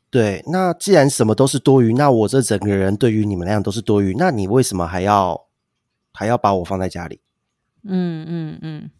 [0.09, 5.47] 对，那既然什么都是多余，那我这整个人对于你们那样都是多余，那你为什么还要
[6.13, 7.19] 还要把我放在家里？
[7.83, 8.91] 嗯嗯嗯。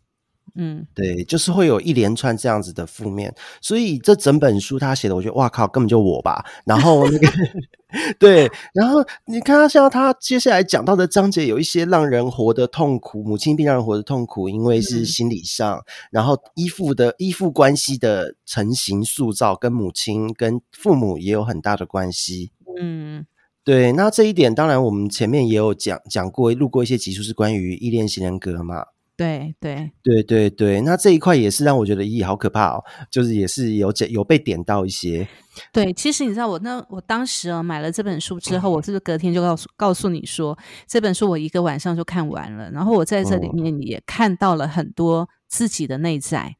[0.58, 6.46] 嗯，对，就是会有一连串这样子的负面，所以这整本书他写的，我觉得哇靠，根本就我吧。
[6.66, 7.28] 然后那个，
[8.18, 22.52] 对，然后你看他像他接下来讲到的章节，有一些让人活得痛苦，母亲病让人活得痛苦，因为是心理上，然后依附的依附关系的成型塑造，跟母亲跟父母也有很大的关系。
[22.80, 23.26] 嗯，
[23.66, 28.86] 对，那这一点当然我们前面也有讲讲过，录过一些集数是关于依恋型人格嘛。
[29.18, 32.84] 对对对对对，那这一块也是让我觉得咦，好可怕哦！
[33.10, 35.26] 就是也是有点有被点到一些。
[35.72, 42.70] 对，其实你知道，我那我当时啊买了这本书之后，我是不是隔天就告诉告诉你说，这本书我一个晚上就看完了。
[42.72, 46.58] 然后我在这里面也看到了很多自己的内在。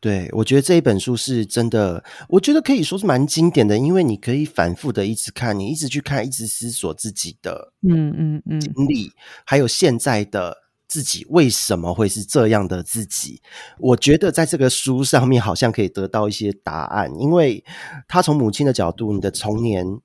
[0.00, 9.12] 对，我觉得这一本书是真的，我觉得可以说是蛮经典的，因为你可以反复的一直看，你一直去看，一直思索自己的嗯嗯嗯经历，
[9.46, 10.67] 还有现在的。
[10.88, 13.42] 自己为什么会是这样的自己？
[13.78, 17.62] 我觉得在这个书上面好像可以得到一些答案，因为
[18.08, 20.00] 他从母亲的角度，你的童年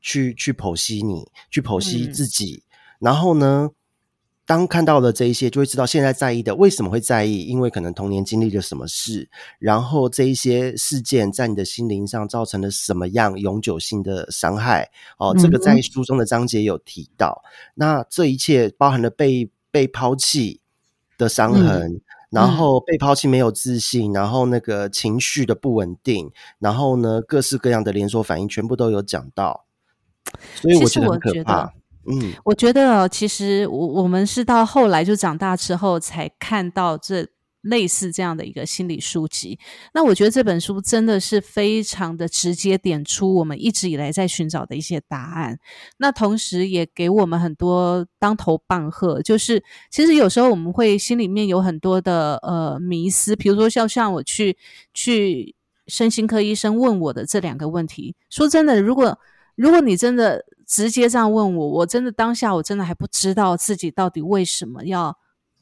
[0.00, 2.62] 去去剖析你，去剖析自己，
[3.00, 3.70] 然后呢，
[4.46, 14.90] 当看到了这一些，就会知道现在在意的为什么会在意，因为可能童年经历了什么事，然后这一些事件在你的心灵上造成了什么样永久性的伤害。
[15.18, 17.42] 哦，这个在书中的章节有提到。
[17.74, 20.60] 那这一切包含了被被抛弃
[21.16, 22.00] 的伤痕，
[22.30, 29.64] 然后被抛弃没有自信，然后那个情绪的不稳定，然后呢各式各样的连锁反应，全部都有讲到。
[30.54, 31.72] 所以我觉得很可怕。
[32.10, 37.26] 嗯，我觉得其实我我们是到后来就长大之后才看到这
[37.68, 39.58] 类似这样的一个心理书籍。
[39.94, 45.58] 那我觉得这本书真的是非常的直接点出我们一直以来在寻找的一些答案。
[45.96, 54.56] 那同时也给我们很多当头棒喝，就是其实有时候我们会心里面有很多的呃迷思，比如说像像我去
[54.92, 55.54] 去
[55.86, 59.18] 身心科医生问我的这两个问题，说真的，如果
[59.54, 60.44] 如果你真的。
[60.68, 65.16] 直接这样问我，我真的当下我真的还不知道自己到底为什么要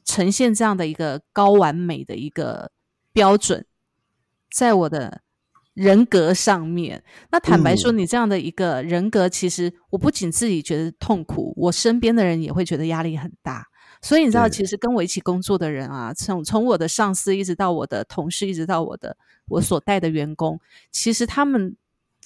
[0.07, 2.71] 呈现这样的一个高完美的一个
[3.13, 3.67] 标准，
[4.51, 5.21] 在我的
[5.75, 7.05] 人格上面。
[7.31, 13.67] 那坦白说，你这样的一个人格，其实我不仅自己觉得痛苦，我身边的人也会觉得压力很大。
[14.01, 19.17] 所以你知道，其实跟我一起工作的人啊，从从我的上司一直到我的同事，一直到我的
[19.49, 20.59] 我所带的员工，
[20.91, 21.77] 其实他们。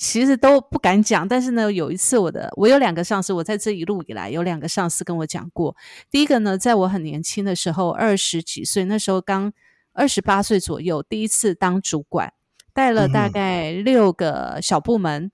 [0.00, 5.76] 其实都不敢讲，但是呢，有一次我的我有两个上司，我在这一路以来有两个上司跟我讲过。
[6.10, 9.52] 第一个呢，在我很年轻的时候，二十几岁，那时候刚
[9.92, 12.32] 二十八岁左右，第一次当主管，
[12.72, 15.24] 带了大概六个小部门。
[15.24, 15.32] 嗯，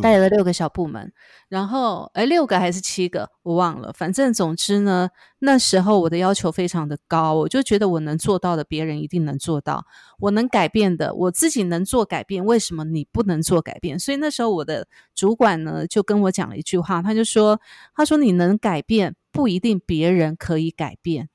[0.00, 1.12] 带了六个小部门，
[1.48, 3.92] 然后哎，六个还是七个，我忘了。
[3.92, 5.08] 反正总之呢，
[5.40, 9.84] 那时候我的要求非常的高，我就觉得我能做到的，别人一定能做到；
[10.20, 13.98] 我能改变的，我自己能做改变，为什么你不能做改变？
[13.98, 17.60] 所以那时候我的主管呢，就跟我讲了一句话，他就说
[17.96, 21.28] ：“他说你能改变，不一定别人可以改变，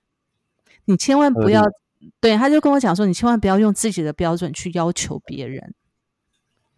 [0.86, 1.63] 你千万不要
[2.19, 5.73] 对。”他就跟我讲说：“你千万不要用自己的标准去要求别人。”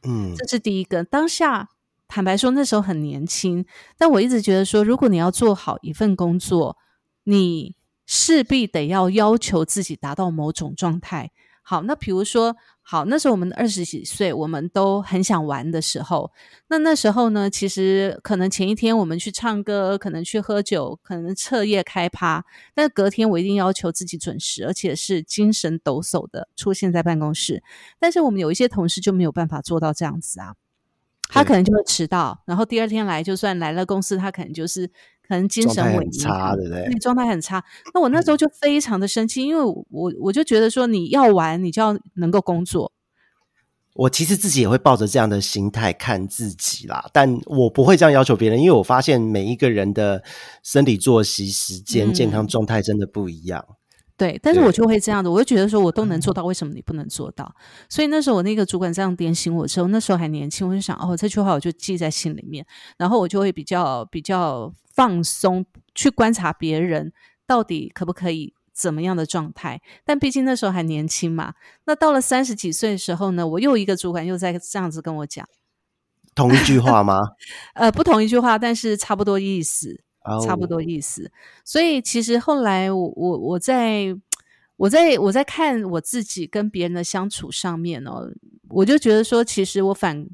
[0.04, 1.04] 嗯，这是第一个。
[1.04, 1.70] 当下
[2.08, 3.66] 坦白说，那时候很年轻，
[3.98, 6.78] 但我一直觉得说，如果你要做好一份工作，
[7.24, 11.32] 你势必得要要求自己达到某种状态。
[11.62, 12.56] 好，那比如说。
[12.84, 16.30] 好，那时候我们二十几岁，我们都很想玩的时候。
[16.68, 22.44] 那那时候呢，其实可能前一天我们去唱歌，可能去喝酒，可能彻夜开趴。
[22.74, 27.64] 但隔天我一定要求自己准时，而且是精神抖擞的出现在办公室。
[27.98, 30.56] 但是我们有一些同事就没有办法做到这样子啊，
[31.30, 34.92] 他可能就会迟到，然后第二天来，就算来了公司，他可能就是。
[35.32, 36.94] 可能精神萎差，对不对？
[37.00, 37.64] 状态很差。
[37.94, 42.92] 那我那时候就非常的生气，因为我我就觉得说，你要玩，你就要能够工作。
[43.94, 50.22] 我其实自己也会抱着这样的心态看自己啦，但我不会这样要求别人，因为我发现每一个人的
[50.64, 53.66] 生理作息时间、健康状态真的不一样。
[54.22, 57.52] 对，但是我就会这样的，我就觉得说我都能做到，为什么你不能做到？
[57.90, 62.64] 所以那时候我那个主管这样点醒我之后，那时候还年轻，我就想哦，这句话我就记在心里面，
[63.00, 67.12] 然后我就会比较比较放松去观察别人
[67.48, 69.82] 到底可不可以怎么样的状态。
[70.06, 71.56] 但毕竟那时候还年轻嘛，
[71.86, 75.44] 那到了三十几岁的时候呢，我又一个主管又在这样子跟我讲
[76.36, 77.18] 同一句话吗？
[77.74, 80.04] 呃，不同一句话，但是差不多意思。
[80.46, 81.32] 差不多意思，
[81.66, 84.16] 所以其实后来我我我在
[84.78, 88.32] 我在我在看我自己跟别人的相处上面哦，
[88.70, 90.28] 我就觉得说，其实我反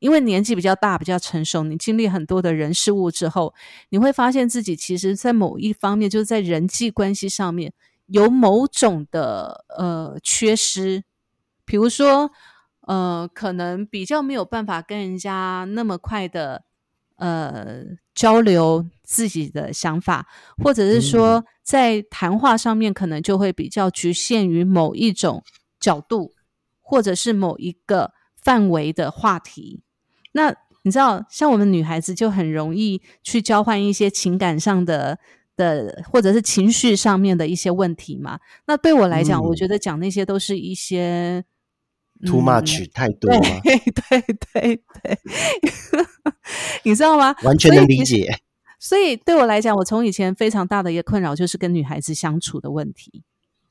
[0.00, 3.54] 因为年纪比较大，比较成熟，你经历很多的人事物之后，
[3.90, 7.72] 你会发现自己其实，在某一方面，就是在人际关系上面
[8.06, 11.04] 有某种的呃缺失，
[11.64, 12.30] 比如说
[12.82, 16.64] 呃，可能比较没有办法跟人家那么快的。
[17.16, 20.26] 呃，交流自己的想法，
[20.62, 25.44] 或者是说在谈话上面，可能就会比较局限于某一种
[25.78, 26.32] 角度，
[26.80, 29.82] 或者是某一个范围的话题。
[30.32, 35.18] 那你知道，像我们女孩子就很容易去交换一些情感上的
[35.56, 38.40] 的，或者是情绪上面的一些问题嘛？
[38.66, 41.44] 那对我来讲，我觉得讲那些都是一些。
[42.26, 43.60] Too much 太多吗？
[43.62, 45.18] 对对对对，
[46.84, 47.34] 你知道吗？
[47.42, 48.40] 完全能理解。
[48.78, 53.22] 所以对我来讲，我从以前非常大的一个困扰就是跟女孩子相处的问题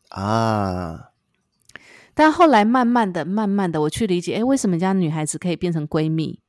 [0.10, 1.10] 啊。
[2.16, 6.40] 但后来慢慢的、慢慢的，我去理解，哎，为什么人家女孩子可以变成闺蜜？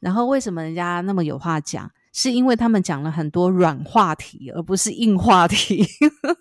[0.00, 1.90] 然后为什么人家那么有话讲？
[2.12, 5.86] 是因为他们讲了很多软话题，而不是硬话题。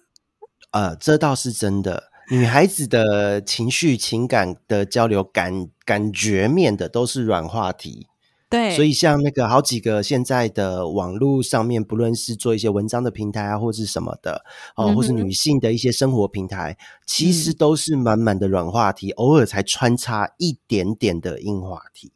[0.72, 2.12] 呃，这倒是真的。
[2.30, 8.08] 女孩子的情绪、情感的交流、感感觉面的都是软话题，
[8.50, 14.44] 对，所以像那个好几个现在的网络上面，不论是做一些文章的平台啊，或是什么的
[14.76, 22.12] 哦，或是女性的一些生活平台，其实都是满满的软话题，偶尔才穿插一点点的硬话题。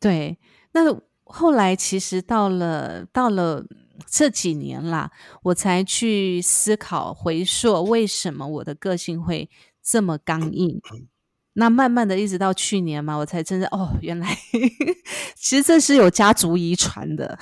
[0.00, 0.38] 对，
[0.72, 3.64] 那后来其实到了到了
[4.06, 5.10] 这几年啦，
[5.42, 9.48] 我才去思考回溯，为什么我的个性会
[9.82, 10.80] 这么刚硬。
[11.58, 14.36] 那慢慢的，一直到去年嘛，我才真的哦，原来
[15.34, 17.38] 其实这是有家族遗传的，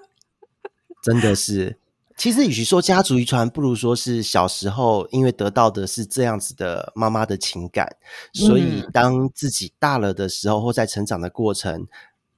[1.02, 1.78] 真的是。
[2.14, 7.96] 其实与其说家族遗传，不如说是小时候因为得到的是这样子的妈妈的情感，
[8.34, 11.88] 所以当自己大了的时候，或在成长的过程，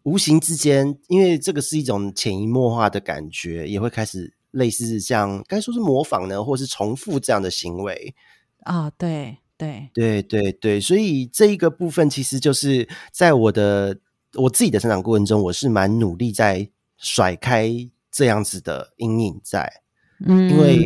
[0.05, 8.15] 无形之间，因为这个是一种潜移默化的感觉，也会开始类似像该说是模仿呢，或是重复这样的行为。
[8.61, 9.39] 啊，对。
[9.57, 9.91] 对。
[9.95, 13.97] 对对对，所以这一个部分其实就是在我的
[14.35, 17.71] 我自己的成长过程中，我是蛮努力在甩开
[18.11, 19.73] 这样子的阴影在，
[20.27, 20.77] 嗯，因为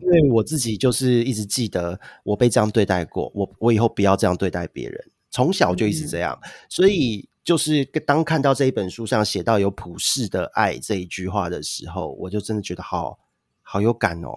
[0.00, 13.18] 因为我自己就是一直记得我被这样对待过，我我以后不要这样对待别人，从小就一直这样，所以就是当看到这一本书上写到有普世的爱这一句话的时候，我就真的觉得好
[13.62, 14.30] 好有感哦。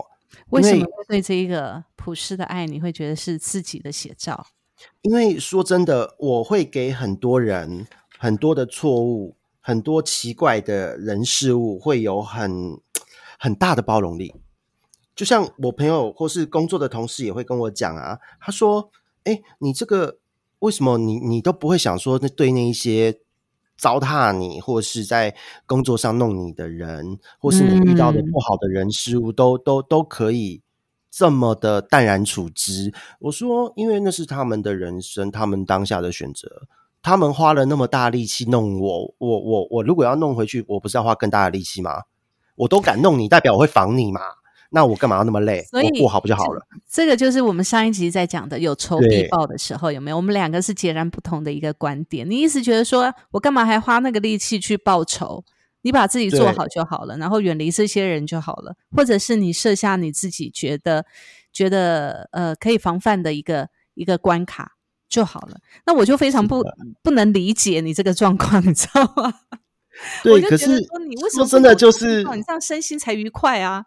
[0.50, 4.48] 为什么会对这一个普世的爱，你会觉得是自己的写照？
[5.02, 7.88] 因为说真的，我会给很多人
[8.18, 12.80] 很多的错误，很多奇怪的人事物，会有很
[13.40, 14.34] 很大的包容力。
[15.16, 18.92] 就像我朋友或是工作的同事也会跟我讲啊，他说
[19.24, 20.18] ：“哎，你这个
[20.60, 23.20] 为什么你你都不会想说，那对那一些？”
[23.78, 25.36] 糟蹋你，或是在
[25.66, 30.62] 工作上弄你的人，或是你遇到的不好的人事物，都都都可以
[31.12, 32.94] 这么的淡然处之。
[33.20, 36.70] 我说，因为那是他们的人生，他们当下的选择，
[37.02, 42.04] 他们花了那么大力气弄我，我我我，如果要弄回去，我不是要花更大的力气吗？
[42.56, 44.22] 我都敢弄你，代表我会防你嘛？
[44.70, 45.64] 那我干嘛要那么累？
[45.72, 46.62] 我过好不就好了？
[46.90, 50.18] 这个就是我们上一集在讲的，有仇必报的时候，有没有？
[50.18, 52.30] 我们两个是截然不同的一个观点。
[52.30, 55.44] 你意思觉得说，我干嘛还花那个力气去报仇？
[55.82, 61.06] 你把自己做好就好了，然后远离这些人就好了，或者是你设下你自己觉得
[61.54, 64.72] 觉得呃可以防范的一个一个关卡
[65.08, 65.60] 就好了。
[65.86, 66.64] 那我就非常不
[67.04, 69.32] 不能理解你这个状况，你知道吗？
[70.24, 73.86] 对，可是说你为什么真的就是你这样身心才愉快啊？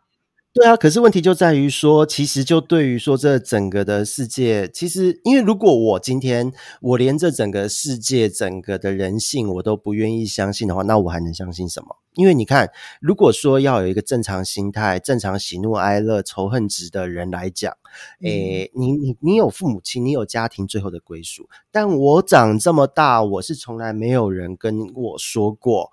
[0.59, 11.97] 对啊，可是问题就在于说，其实就对于说这整个的世界，其实因为如果我今天我连这整个世界、整个的人性我都不愿意相信的话，那我还能相信什么？
[12.15, 12.69] 因为你看，
[13.01, 17.77] 如果说要有一个正常心态、正常喜怒哀乐、仇恨值的人来讲，
[18.21, 25.93] 诶，你你你有父母亲，你有家庭最后的归属，但我长这么大，我是从来没有人跟我说过，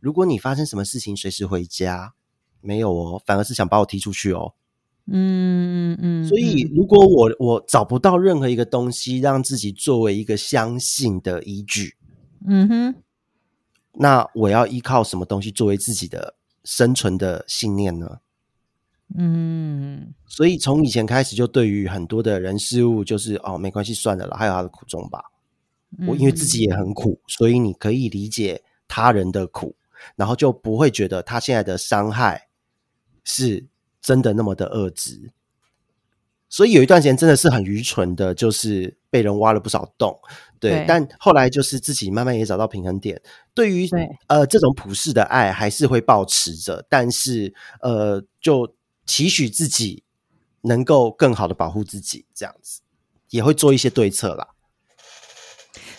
[0.00, 2.14] 如果你发生什么事情，随时回家。
[2.60, 4.54] 没有哦，反而是想把我踢出去哦。
[5.06, 6.28] 嗯嗯嗯。
[6.28, 11.96] 所以，如果我我找不到任何一个东西让自己作为一个相信的依据，
[12.46, 12.94] 嗯哼，
[13.94, 18.18] 那我要依靠什么东西作为自己的生存的信念呢？
[19.16, 20.14] 嗯。
[20.26, 25.24] 所以从以前开始，就对于很多的人事物，就是哦，没关系，算了了，还有他的苦衷吧。
[26.06, 29.74] 我因为自己也很苦，所以你可以理解他人的苦，
[30.16, 32.47] 然后就不会觉得他现在的伤害。
[33.30, 33.66] 是
[34.00, 35.30] 真的那么的恶质，
[36.48, 40.18] 所以有一段时间真的是很愚蠢的，就是被人挖了不少洞。
[40.58, 43.20] 对，但后来就是自己慢慢也找到平衡点。
[43.52, 43.86] 对于
[44.28, 48.74] 呃这种普世的爱，还是会保持着，但是呃，就
[49.04, 50.02] 期许自己
[50.62, 52.80] 能够更好的保护自己，这样子
[53.28, 54.54] 也会做一些对策啦。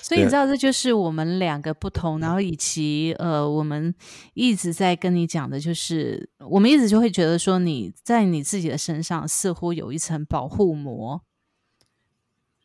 [0.09, 3.93] 所以你知道，这就是我们两个不同，然后以及呃，我们
[4.33, 11.21] 一直在跟你讲的，就是我们一直就会觉得说，你在你自己的身上似乎有一层保护膜，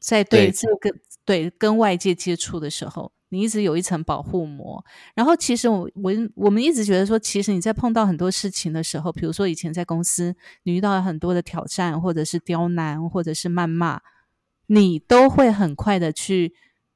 [0.01, 0.91] 在对这个
[1.27, 4.83] 对跟外界接触的时候，你一直有一层保护膜。
[5.15, 14.01] 然后其实我我我们一直觉得说，其实你在碰到很多事情的时候，比如说以前在公司，你遇到了很多的挑战，或者是刁难，或者是谩骂，
[14.69, 16.55] 你都会很快的去。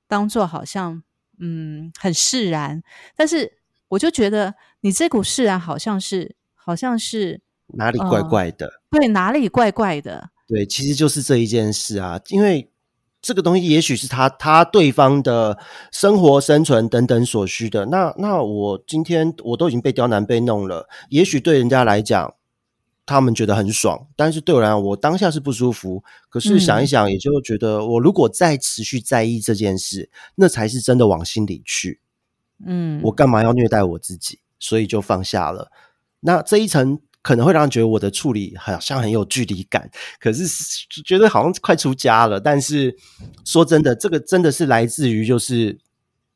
[0.09, 1.03] 当做好像
[1.39, 2.83] 嗯很释然，
[3.15, 7.41] 但是我就觉得你这股释然好像是好像是
[7.75, 12.73] 哪里怪怪的，对，哪里怪怪的，对，其实就是这一件事啊，因为
[13.21, 15.59] 这个东西也许是他他对方的
[15.93, 22.35] 生活生存等等所需的，那那我今天我都已经被刁难被弄了，也许对人家来讲。
[23.09, 26.05] 他们觉得很爽，但是对我来讲，我当下是不舒服。
[26.29, 32.03] 可是想一想，也就觉得，我如果再持续在意这件事，那才是真的往心里去。
[32.67, 34.41] 嗯，我干嘛要虐待我自己？
[34.59, 35.73] 所以就放下了。
[36.21, 39.91] 那这一层可能会让人觉得我的处理好像很有距离感，
[40.21, 40.45] 可是
[41.03, 42.39] 觉得好像快出家了。
[42.39, 42.95] 但是
[43.47, 45.79] 说真的，这个真的是来自于就是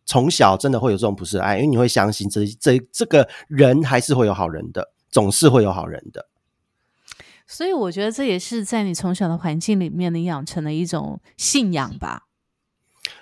[0.07, 6.27] 从小真的会有这种不是爱，因为你会相信这这这个人还是会有好人的，总是会有好人的。
[7.47, 12.22] 所以我觉得这也是在你从小的环境里面，你养成的一种信仰吧。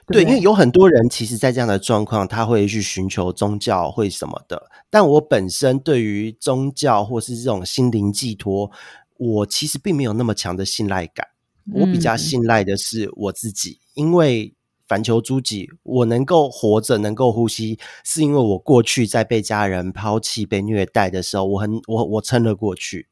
[0.06, 4.68] 对，因为有很多人其实，在这样的状况，他会去寻求宗教，会什么的。
[4.90, 8.72] 但我本身对于宗教或是这种心灵寄托，
[9.18, 11.28] 我其实并没有那么强的信赖感。
[11.74, 14.52] 我比较信赖的是我自己，因为
[14.88, 23.09] 反求诸己，我能够活着，能够呼吸，是因为我过去在被家人抛弃、被虐待的时候，我很我我撑了过去。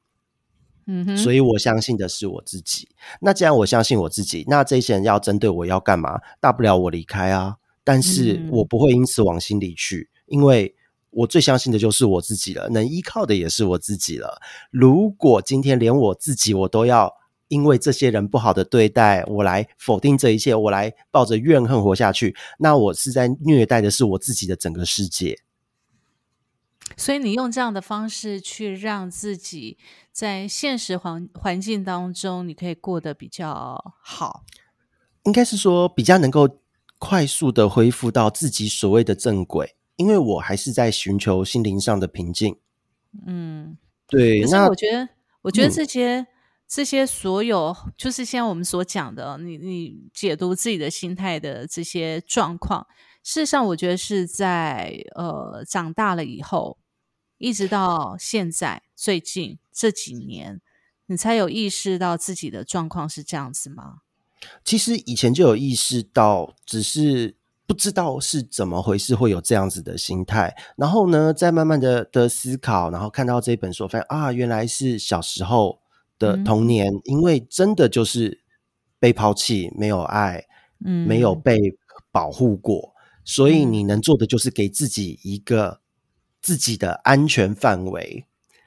[0.88, 2.88] 嗯哼，所以我相信的是我自己。
[3.20, 6.18] 那既然我相信我自己，那这些人要针对我要干嘛？
[6.40, 7.56] 大不了我离开啊！
[7.84, 10.74] 但是我不会因此往心里去，因为
[11.10, 14.40] 我最相信的就是我自己了，能依靠的也是我自己了。
[14.70, 17.12] 如果今天连我自己我都要
[17.48, 25.38] 因为这些人不好的对待，我来否定这一切，我来抱着怨恨活下去，那我是在虐待的是我自己的整个世界。
[26.96, 29.78] 所以你用这样的方式去让自己
[30.10, 34.44] 在现实环环境当中，你可以过得比较好，
[35.24, 36.58] 应该是说比较能够
[36.98, 42.56] 快速的恢复到自己所谓的正轨，因为我还是在寻求心灵上的平静。
[43.26, 43.76] 嗯，
[44.06, 44.42] 对。
[44.42, 45.08] 可是我觉得，
[45.42, 46.26] 我觉得这些
[46.66, 52.86] 这些所有，就是现在我们所讲的，你你解读自己的心态的这些状况。
[53.28, 56.78] 事实上，我觉得是在呃长大了以后，
[57.36, 60.62] 一直到现在最近这几年，
[61.04, 63.98] 你才有意识到自己的状况是这样子吗？
[64.64, 70.56] 其实以前就有意识到，只是不知道是怎么回事，会有这样子的心态。
[70.78, 75.82] 然后呢，再慢慢的的思考，然后看到这本书，发现啊，原来是小时候
[76.18, 78.40] 的童年，因为真的就是
[78.98, 80.46] 被抛弃，没有爱，
[80.82, 81.58] 嗯，没有被
[82.10, 82.94] 保护过。
[83.28, 85.80] 所以你能做的就是给自己一个
[86.40, 88.24] 自己的安全范围，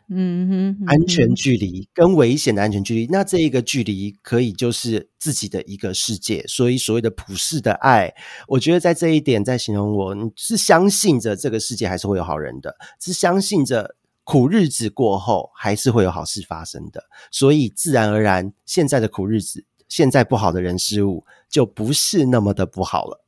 [0.08, 3.08] 嗯哼，安全距离跟危险的安全距离。
[3.08, 6.46] 那这一个距离可以就是自己的一个世界。
[6.48, 8.14] 所以所谓的普世的爱，
[8.50, 17.06] 我觉得在这一点在形容我，你是相信着这个世界还是会有好人的，是相信着苦日子过后还是会有好事发生的。
[17.32, 23.21] 所以自然而然，现在的苦日子，现在不好的人事物就不是那么的不好了。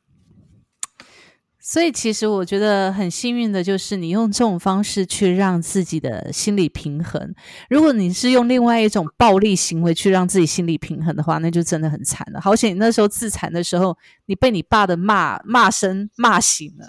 [1.66, 7.34] 所以，其实我觉得很幸运的，就是你用这种方式去让自己的心理平衡。
[7.70, 12.42] 如果你是用另外一种暴力行为去让自己心理平衡的话，那就真的很惨了。
[12.42, 16.86] 好险，你那时候自残的时候，你被你爸的骂骂声骂醒了，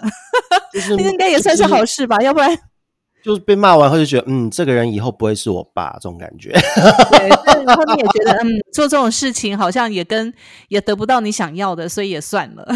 [0.97, 2.17] 应该也算是好事吧？
[2.21, 2.53] 要不然，
[3.23, 6.51] 就是被骂完后就觉得，嗯，这个人以后不会是我爸，这种感觉。
[7.11, 7.29] 对，
[7.65, 10.33] 然后你也觉得，嗯，做这种事情好像也跟
[10.67, 12.67] 也得不到你想要的，所以也算了。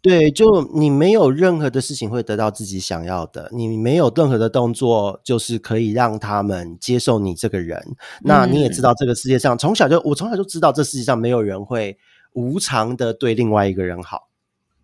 [0.00, 7.82] 对，就你没有任何的事情会得到自己想要的，你没有任何的动作就是可以让他们接受你这个人。
[8.22, 11.98] 那你也知道，这个世界上从小就我从小就知道，这世界上没有人会
[12.32, 14.28] 无偿的对另外一个人好。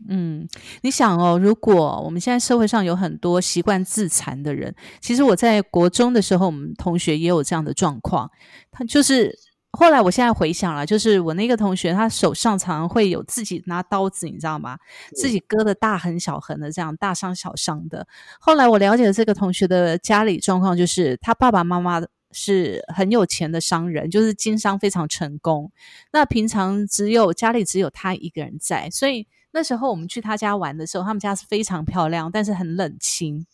[0.09, 0.49] 嗯，
[0.83, 8.29] 你想哦，如果我们现在社会上有很多习惯自残的人，其实我在国中的时候，我们同学也有这样的状况，
[8.73, 9.39] 他就是。
[9.77, 14.79] 后来，我现在回想了，就是我那个同学，他手上常常会有自己拿刀子，你知道吗？
[15.17, 18.07] 自己割的大痕小痕的，这样大伤小伤的。
[18.41, 22.01] 后来我了解了这个同学的家里状况，就是他爸爸妈妈
[22.31, 25.71] 是很有钱的商人，就是经商非常成功。
[26.13, 33.47] 那平常只有家里只有他一个人在，所以那时候我们去他家玩的时候，他们家是非常漂亮，但是很冷清。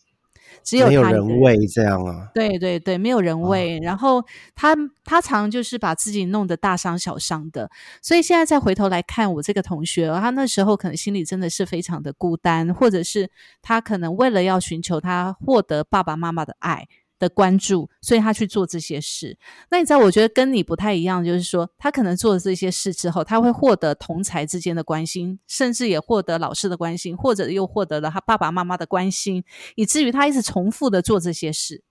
[0.63, 2.29] 只有没有人喂这样啊？
[2.33, 3.79] 对对对，没有人喂。
[3.81, 4.23] 然后
[4.55, 7.69] 他他常就是把自己弄得大伤小伤的。
[8.01, 13.29] 所以现在再回头来看我这个同学，他那时候可能心里真的是非常的孤单，或者是
[13.61, 16.87] 他可能为了要寻求他获得爸爸妈妈的爱。
[17.21, 19.37] 的关注，所以他去做这些事。
[19.69, 29.43] 那你知道，我觉得跟你不太一样，就是说，他可能做了这些事之后，他会获得同才之间的关心，甚至也获得老师的关心，或者又获得了他爸爸妈妈的关心，
[29.75, 31.83] 以至于他一直重复的做这些事，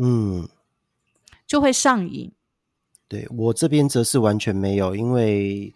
[0.00, 0.48] 嗯，
[1.44, 2.32] 就会上瘾。
[3.08, 5.74] 对我这边则是完全没有，因为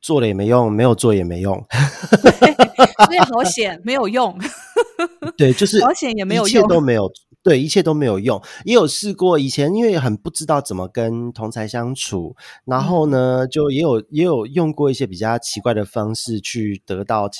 [0.00, 1.62] 做了也没用，没有做也没用，
[3.04, 4.38] 所以保险没有用。
[5.36, 7.10] 对，就是保险也没有，一切都没有。
[7.42, 8.42] 对，一切都没有用。
[8.64, 17.30] 也有试过以前，因为很不知道怎么跟同才相处，然后呢，就也有也有用过一些比较奇怪的方式去得到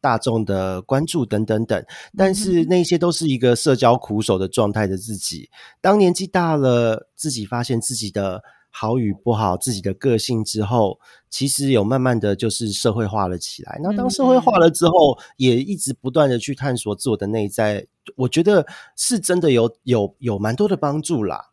[0.00, 1.84] 大众的关注等等等。
[2.16, 5.50] 但是那些都是一个社交苦手的状态的自己。
[5.80, 8.42] 当年纪大了，自己发现自己的。
[8.72, 13.80] 好与不好，自己的个性之后，其实有慢慢的就是社会化了起来。
[13.82, 17.84] 那当社会化了之后，也一直不断的去探索自我的内在，
[18.16, 21.46] 我觉得是真的有有有蛮多的帮助啦。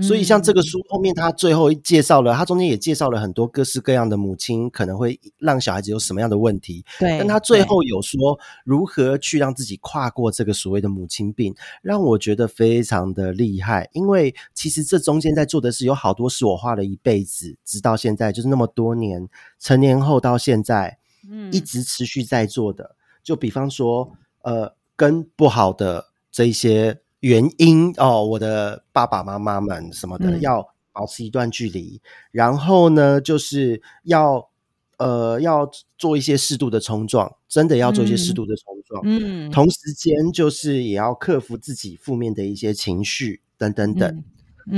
[0.00, 6.82] 所以，像这个书后面，他最后介绍了，他中间也介绍了很多各式各样的母亲可能会让小孩子有什么样的问题。
[6.98, 13.86] 对，但他最后有说如何去让自己跨过这个所谓的母亲病，让我觉得非常的厉害。
[13.92, 20.96] 因为其实这中间在做的是有好多是我花了一辈子，直到现在就是那么多年成年后到现在，
[21.28, 22.96] 嗯，一直持续在做的。
[23.22, 24.10] 就比方说，
[24.40, 27.00] 呃，跟不好的这一些。
[27.22, 32.00] 原因哦，我的爸爸妈妈们什么的要保持一段距离，
[32.32, 34.50] 然后呢，就是要
[34.98, 39.02] 呃要做一些适度的冲撞，真的要做一些适度的冲撞。
[39.04, 44.24] 嗯，同时间就是也要克服自己负面的一些情绪等等等。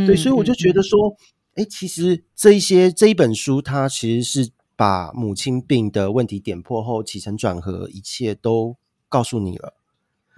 [0.07, 1.17] 对，所以我就觉得说，
[1.55, 8.77] 哎，其实这一些这一本书，它其实是把母亲病的问题点破后起承转合，一切都
[9.09, 9.73] 告诉你了。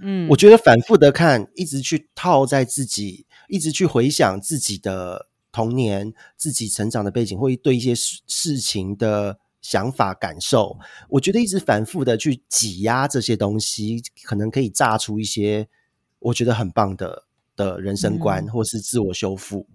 [0.01, 10.79] 嗯，我觉得反复的看，一直去套在自己，一直去回想自己的童年、自己成长的背景，或对一些事事情的想法、感受，
[11.09, 15.67] 我觉得一直反复的去挤压这些东西，可能可以炸出一些
[16.19, 17.25] 我觉得很棒的
[17.57, 19.67] 的人生观，或是自我修复。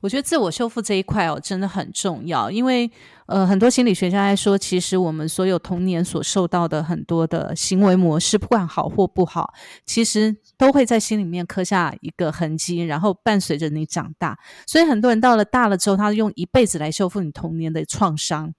[0.00, 2.90] 我觉得自我修复这一块哦，真的很重要，因为
[3.26, 9.54] 呃，很多心理学家在说，其实我们所有童年所受到的很多的行为模式，不管好或不好，
[9.86, 14.38] 其实都会在心里面刻下一个痕迹，然后伴随着你长大。
[14.66, 18.52] 所以很多人到了大了之后，他用一辈子来修复你童年的创伤。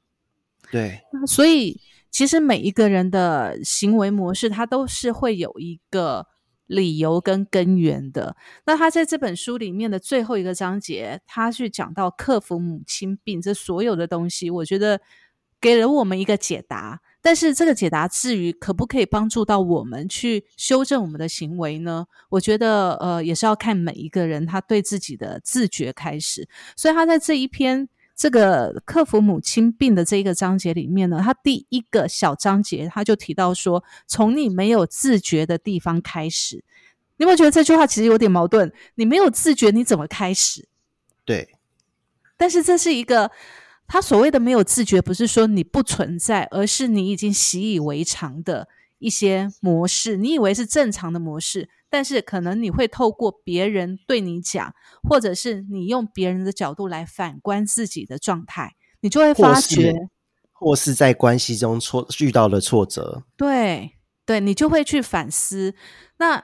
[0.71, 6.27] 对，所以其实每一个人的行为模式，他都是会有一个。
[6.73, 14.99] 理由跟根源的，那他在这本书里面的最后一个章节，他去讲到克服母亲病这所有的东西，我觉得
[15.61, 16.99] 给了我们一个解答。
[17.21, 22.05] 但是这个解答至于可不可以帮助到我们去修正我们的行为呢？
[22.29, 26.47] 我觉得呃，也是要看每一个人他对自己的自觉开始。
[26.75, 27.87] 所以他在这一篇。
[28.15, 36.63] 这个克服母亲病的这一个章节里面呢，他第一个小章节他就提到说，从你没有自觉的地方开始。
[37.17, 38.71] 你有没有觉得这句话其实有点矛盾？
[38.95, 40.67] 你没有自觉，你怎么开始？
[41.25, 41.55] 对。
[42.37, 43.31] 但是这是一个
[43.87, 48.67] 他所谓的没有自觉，不是说你不存在，而是你已经习以为常的
[48.99, 51.69] 一些模式，你以为是正常的模式。
[51.93, 54.73] 但是可能你会透过别人对你讲，
[55.07, 58.71] 或者是你用别人的角度来反观自己的状态，
[59.01, 59.93] 你就会发觉，
[60.51, 63.91] 或是在关系中挫遇到了挫折，对
[64.25, 65.75] 对，你就会去反思。
[66.17, 66.43] 那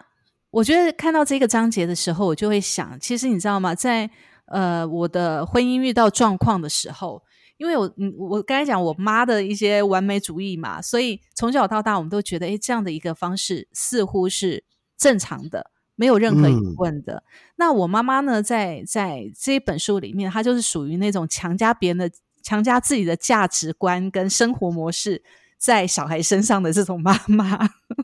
[0.51, 3.73] 我觉得看到这个章节的时候，我就会想，其实你知道吗？
[3.73, 4.07] 在
[4.45, 7.23] 呃我的婚姻遇到状况的时候，
[7.57, 14.63] 因为我嗯我刚才讲我妈的一些完美主义嘛，所以从小到大我们都觉得，哎，这样的一个方式似乎是。
[14.99, 17.23] 正常的，没有任何疑问的。
[17.55, 22.11] 那我妈妈呢，在在这一本书里面，她就是属于那种强加别人的、
[22.43, 25.23] 强加自己的价值观跟生活模式
[25.57, 27.55] 在小孩身上的这种妈妈。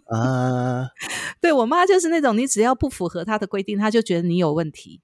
[0.08, 0.90] 啊，
[1.40, 5.02] 对我妈就是那种，你只要不符合她的规定，她就觉得你有问题。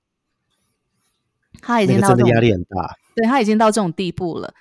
[1.61, 4.53] 她已经到真的压力很大，对她已经到这种地步了。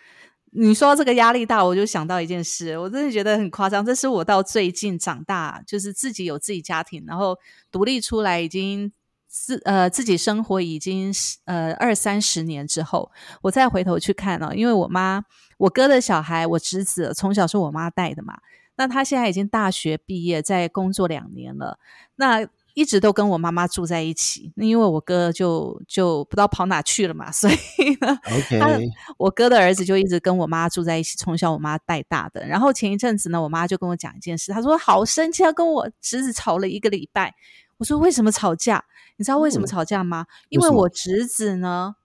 [0.53, 3.86] 你说这个压力大，我就想到一件事，我真的觉得很夸张。
[3.86, 7.38] 这是我到最近长大，就是自己有自己家庭，然后
[7.70, 8.92] 独立出来，已经
[9.28, 11.12] 自呃自己生活已经
[11.44, 15.22] 呃二三十年之后，我再回头去看呢，因为我妈
[15.59, 18.38] 我哥的小孩，我侄子从小是我妈带的嘛，
[18.76, 21.78] 那他现在已经大学毕业，在工作两年了，
[22.16, 22.46] 那。
[22.74, 27.54] 一直都跟我妈妈住在一起，那因为我哥就就不知道跑哪去了嘛，所以
[28.00, 28.18] 呢，
[28.60, 28.78] 他
[29.18, 32.46] 我哥的儿子就一直跟我妈住在一起，从小我妈带大的。
[32.46, 37.34] 然后前一阵子呢，我妈就跟我讲一件事，她说好生气，要跟我侄子吵了一个礼拜。
[37.78, 38.84] 我说为什么吵架？
[39.16, 40.26] 你知道为什么吵架吗？
[40.48, 41.96] 因为我侄子呢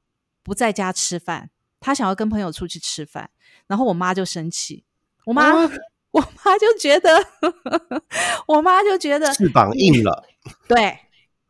[0.44, 1.50] 不在家吃饭，
[1.80, 3.30] 他想要跟朋友出去吃饭，
[3.68, 4.84] 然后我妈就生气，
[5.26, 5.70] 我妈。
[6.12, 7.10] 我妈就觉得，
[8.48, 10.24] 我妈就觉得翅膀硬了。
[10.68, 11.00] 对，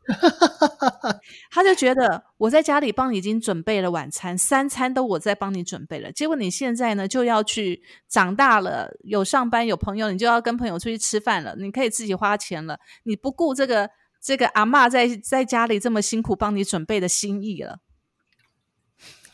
[1.50, 6.12] 他就觉得我在家里帮你已经准备了晚餐，三餐都我在帮你准备了。
[6.12, 11.54] 结果你现在呢就要去长大了，有上班有朋友，你就要跟朋友出去吃饭了。
[11.56, 13.90] 你可以自己花钱了，你不顾这个
[14.22, 17.80] 这个阿妈在在家里这么辛苦帮你准备的心意了。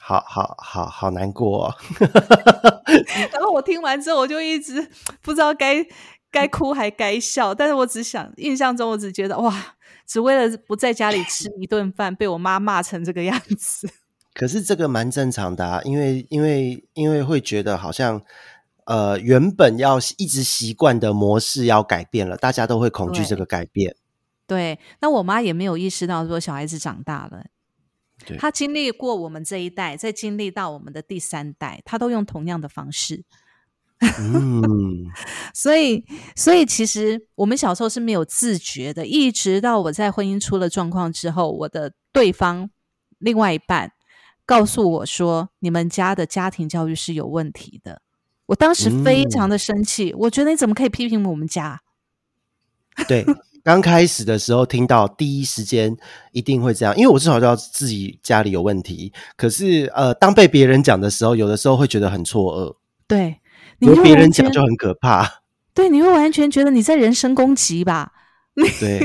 [0.05, 1.73] 好好好好难过，
[3.33, 4.91] 然后我听完之后，我就一直
[5.23, 5.87] 不知道该
[6.33, 9.77] 该哭还该笑，但是我只想印象中，我只觉得哇，
[10.07, 13.89] 只为了不在家里吃一顿饭，被我妈骂成这个样子。
[14.33, 18.23] 可是这个蛮正常的啊，因为因为因为会觉得好像
[18.87, 23.95] 呃原本要一直习惯的模式要改变了，大家都会恐惧这个改变。
[24.47, 27.45] 对，那我妈也没有意识到说小孩子长大了，
[28.39, 33.25] 她经历过我们这一代，再经历到我们的第三代，她都用同样的方式。
[34.19, 35.07] 嗯，
[35.55, 42.69] 所以，所以其实我们小时候是没有自觉的，一直到我在婚姻出了状况之后，我的对方
[43.19, 43.93] 另外一半
[44.45, 48.03] 告诉我说：“你们家的家庭教育是有问题的。”
[48.47, 51.81] 我当时非常的生气，我觉得你怎么可以批评我们家？
[53.07, 53.25] 对，
[53.63, 55.97] 刚开始的时候听到第一时间
[56.33, 59.13] 一定会这样，因为我至少知道自己家里有问题。
[59.37, 62.77] 可是，呃，当被别人讲的时候，有的时候会觉得很错愕。
[63.07, 63.39] 对。
[63.87, 65.43] 由别人讲就很可怕，
[65.75, 68.13] 对，你会完全觉得你在人身攻击吧？
[68.79, 69.01] 对，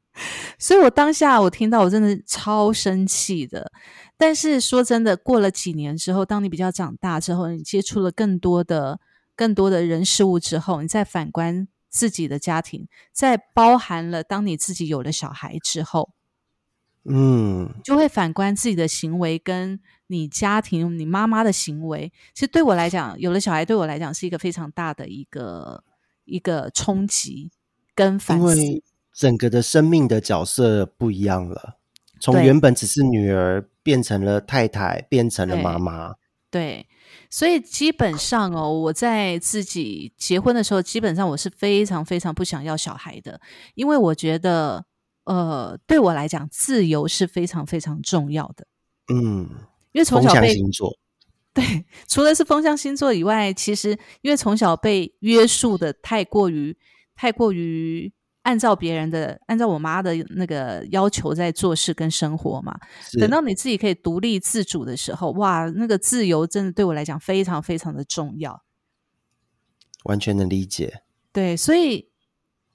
[0.58, 3.72] 所以我当下我听到我真的超生气的。
[4.16, 9.00] 但是说真的，过了几年之后，当你比较长大之后，你接触了更多的、
[9.34, 16.10] 更多的人事物之后，你再反观自己的家庭，在包含了当你自己有了小孩之后，
[17.04, 19.80] 嗯，就会反观自己的行为跟。
[20.10, 25.84] 你家庭，你妈妈的行为，其实对我来讲，有了小孩对我来讲是一个非常大的一个
[26.24, 27.52] 一个冲击
[27.94, 28.82] 跟反思。
[29.14, 31.78] 整个的生命的角色不一样了，
[32.20, 36.16] 从原本只是女儿变成了太太，变成了妈妈。
[36.50, 36.84] 对，
[37.30, 43.40] 所以基本上哦，我在自己结婚的时候，基本上我是非常非常不想要小孩的，
[43.74, 44.84] 因为我觉得，
[45.24, 48.66] 呃，对我来讲，自由是非常非常重要的。
[49.14, 49.48] 嗯。
[49.92, 50.54] 因为从小被
[51.52, 53.90] 对，除了是风象星座以外，其实
[54.22, 56.76] 因为从小被约束的太过于
[57.16, 58.12] 太过于
[58.42, 62.78] 按照别人的按照我妈的那个要求在做事跟生活嘛。
[63.18, 68.62] 等到你自己可以独立自主的时候，哇，那个自由真的对我来讲非常非常的重要。
[70.04, 71.02] 完全能理解。
[71.32, 72.10] 对，所以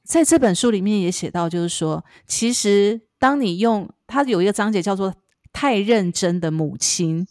[0.03, 5.15] 在这本书里面也写到，就是说，其实当你用它有一个章节叫做。
[5.55, 7.25] 太认真的母亲，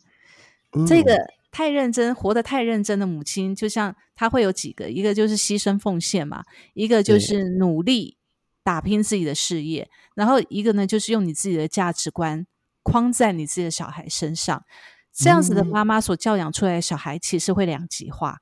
[0.88, 8.16] 这个太认真，活得太认真的母亲，就像她会有几个，一个就是牺牲奉献嘛，一个就是努力
[8.62, 12.46] 打拼自己的事业，然后一个呢就是用你自己的价值观
[12.82, 14.64] 框在你自己的小孩身上，
[15.12, 18.40] 这样子的妈妈所教养出来的小孩，其实会两极化。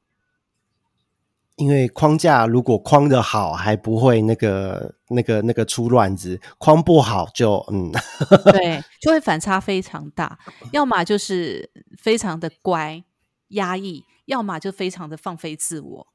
[1.56, 7.90] 因为框架如果框的好，还不会那个那个那个出乱子；框不好，就嗯，
[8.52, 10.38] 对，就会反差非常大。
[10.72, 13.02] 要么就是非常的乖
[13.48, 16.06] 压抑，要么就非常的放飞自我，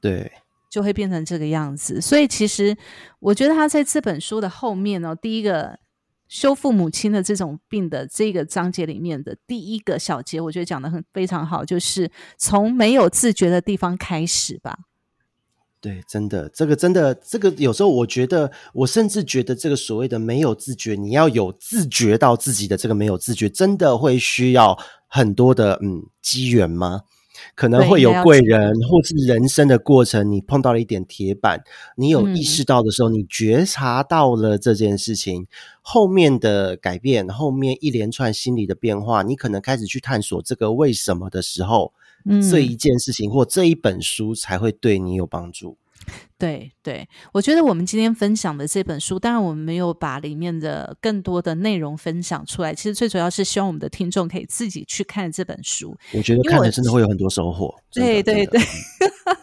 [0.00, 0.32] 对，
[0.70, 2.00] 就会变成这个样子。
[2.00, 2.76] 所以其实
[3.18, 5.80] 我觉得他在这本书的后面呢，第一个。
[6.28, 14.78] 修复母亲的这种病的这个章节里面的第一个小节，我觉得讲的很非常好，就是从没有自觉的地方开始吧。
[15.82, 24.78] 对，真的，这个真的，这个有时候我觉得，我甚至觉得这个所谓的没有自觉，你要有自觉到自己的这个没有自觉，真的会需要
[25.08, 27.00] 很多的嗯机缘吗？
[27.56, 31.64] 可能会有贵人，或是人生的过程，你碰到了一点铁板，
[31.96, 35.48] 你有意识到的时候，你觉察到了这件事情
[35.80, 41.92] 后面的改变，后面一连串心理的变化，你可能开始去探索这个为什么的时候，
[42.50, 45.76] 这一件事情或这一本书才会对你有帮助。
[46.36, 52.74] 对对，我觉得我们今天分享的这本书，当然我们没有把里面的更多的内容分享出来。
[52.74, 55.96] 其实最主要是希望我们的听众可以自己去看这本书。
[56.12, 57.72] 我觉得看了真的会有很多收获。
[57.92, 58.60] 对对对，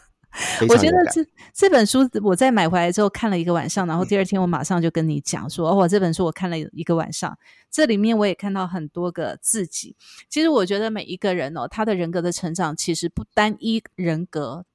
[0.69, 7.38] 我觉得这这本书我在买回来之后看了一个晚上，然后第二天我马上就跟你讲说：“哦，这本书我看了一个晚上，
[7.71, 9.95] 这里面我也看到很多个自己。
[10.30, 14.65] 其实我觉得每一个人哦，他的人格的成长其实不单一人格。”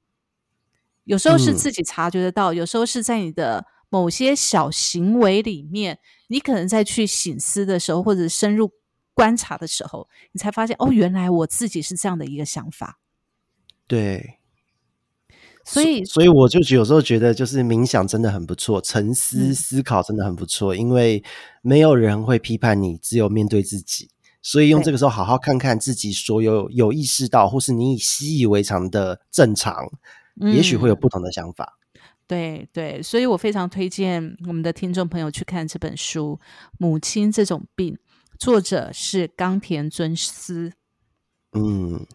[1.05, 5.99] 有时候是自己察觉得到，有时候是在你的某些小行为里面，
[6.29, 8.71] 你可能在去醒思的时候，或者深入
[9.13, 12.99] 观察的时候，你才发现哦，原来我自己是这样的一个想法。
[13.85, 14.39] 对，
[15.65, 21.23] 所以，所以我就有时候觉得，就是冥想真的很不错，沉思思考真的很不错，因为
[21.61, 24.09] 没有人会批判你，只有面对自己。
[24.41, 29.75] 所以用这个时候好好看看自己所有有意识到，或是你习以为常的正常。
[30.51, 31.77] 也许会有不同的想法，
[32.27, 36.37] 对对，所以我非常推荐我们的听众朋友去看这本书
[36.77, 37.93] 《母亲这种病》，
[38.37, 40.73] 作者是冈田尊司。
[41.53, 42.05] 嗯，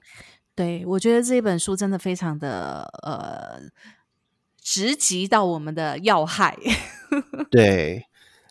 [0.54, 3.60] 对我觉得这本书真的非常的呃
[4.60, 6.56] 直击到我们的要害。
[7.50, 8.04] 对，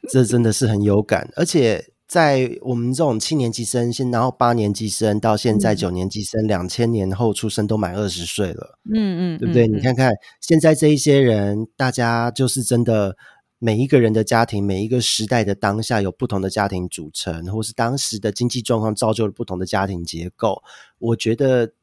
[0.09, 9.67] 这真的是很有感，而且在我们这种七年级生，现然后八年级生到现在九年级生，两千年后出生都满二十岁了，嗯嗯，对不对？
[9.67, 13.15] 嗯你看看现在这一些人，大家就是真的。
[13.61, 20.63] 每一个人的家庭，每一个时代的当下有不同的家庭组成，或是当时的经济状况造就了不同的家庭结构。
[20.97, 21.73] 我觉得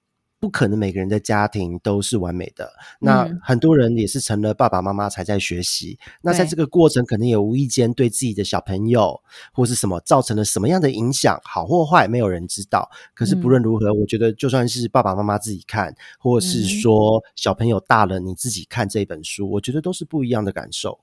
[0.47, 2.72] 不可能每个人的家庭都是完美的。
[3.01, 5.99] 那嗯很多人也是成了爸爸妈妈才在学习。
[6.22, 9.20] 那在这个过程，可能也无意间对自己的小朋友
[9.53, 12.88] 或是什么造成了什么样的影响，好或坏，没有人知道。
[13.12, 21.01] 可是嗯不论如何，我觉得就算是爸爸妈妈自己看，或者是说小朋友大了你自己看这本书，我觉得都是不一样的感受。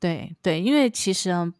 [0.00, 1.52] 对对，因为其实啊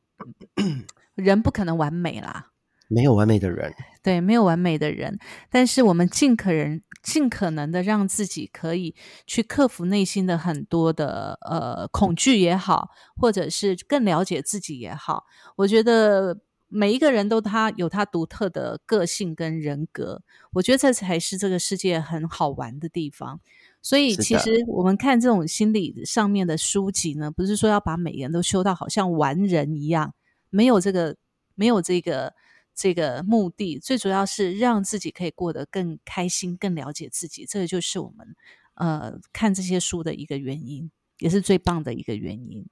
[1.15, 2.53] 人不可能完美啦，
[2.89, 5.19] 没有完美的人，对，没有完美的人，
[5.51, 8.95] 但是我们尽可能尽可能的让自己可以
[9.27, 15.25] 去克服内心的很多的呃恐惧也好，或者是更了解自己也好，
[15.57, 16.39] 我觉得
[16.69, 20.23] 每一个人都他有他独特的个性跟人格，
[20.53, 23.41] 我觉得这才是这个世界很好玩的地方。
[23.81, 30.13] 所以，其实我们看这种心理上面的书籍呢，不是说要把每个人都修到好像完人一样，
[30.51, 31.17] 没有这个，
[31.55, 32.35] 没有这个
[32.79, 33.81] 这个目的。
[33.81, 37.45] 最主要是让自己可以过得更开心，更了解自己。
[37.45, 38.37] 这个就是我们
[38.75, 42.65] 呃看这些书的一个原因，也是最棒的一个原因。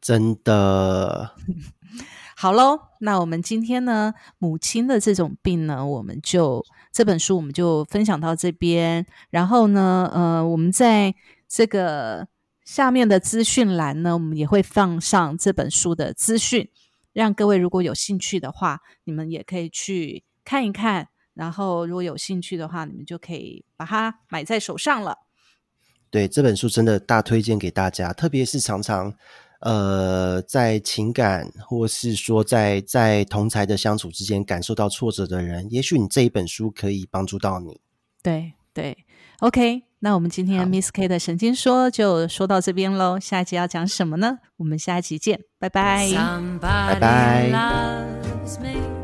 [0.00, 1.34] 真的
[2.36, 9.06] 好喽，那我们今天呢，母亲的这种病呢，我们就这本书我们就分享到这边。
[9.30, 11.14] 然后呢，呃，我们在
[11.48, 12.28] 这个
[12.64, 16.68] 下面的资讯栏呢，我们也会放上这本书的资讯，
[17.16, 21.08] 让各位如果有兴趣的话，你们也可以去看一看。
[21.32, 25.16] 然后如果有兴趣的话，你们就可以把它买在手上了。
[26.10, 29.14] 对这本书真的大推荐给大家，特别是常常
[29.60, 37.80] 呃在情感或是说在在同才的相处之间感受到挫折的人，也许你这一本书可以帮助到你。
[38.22, 39.06] 对对
[39.38, 44.38] ，OK，那我们今天 Miss K 的神经说就说到这边喽，下一集要讲什么呢？
[44.56, 46.08] 我们下一集见，拜拜，
[46.60, 48.95] 拜拜。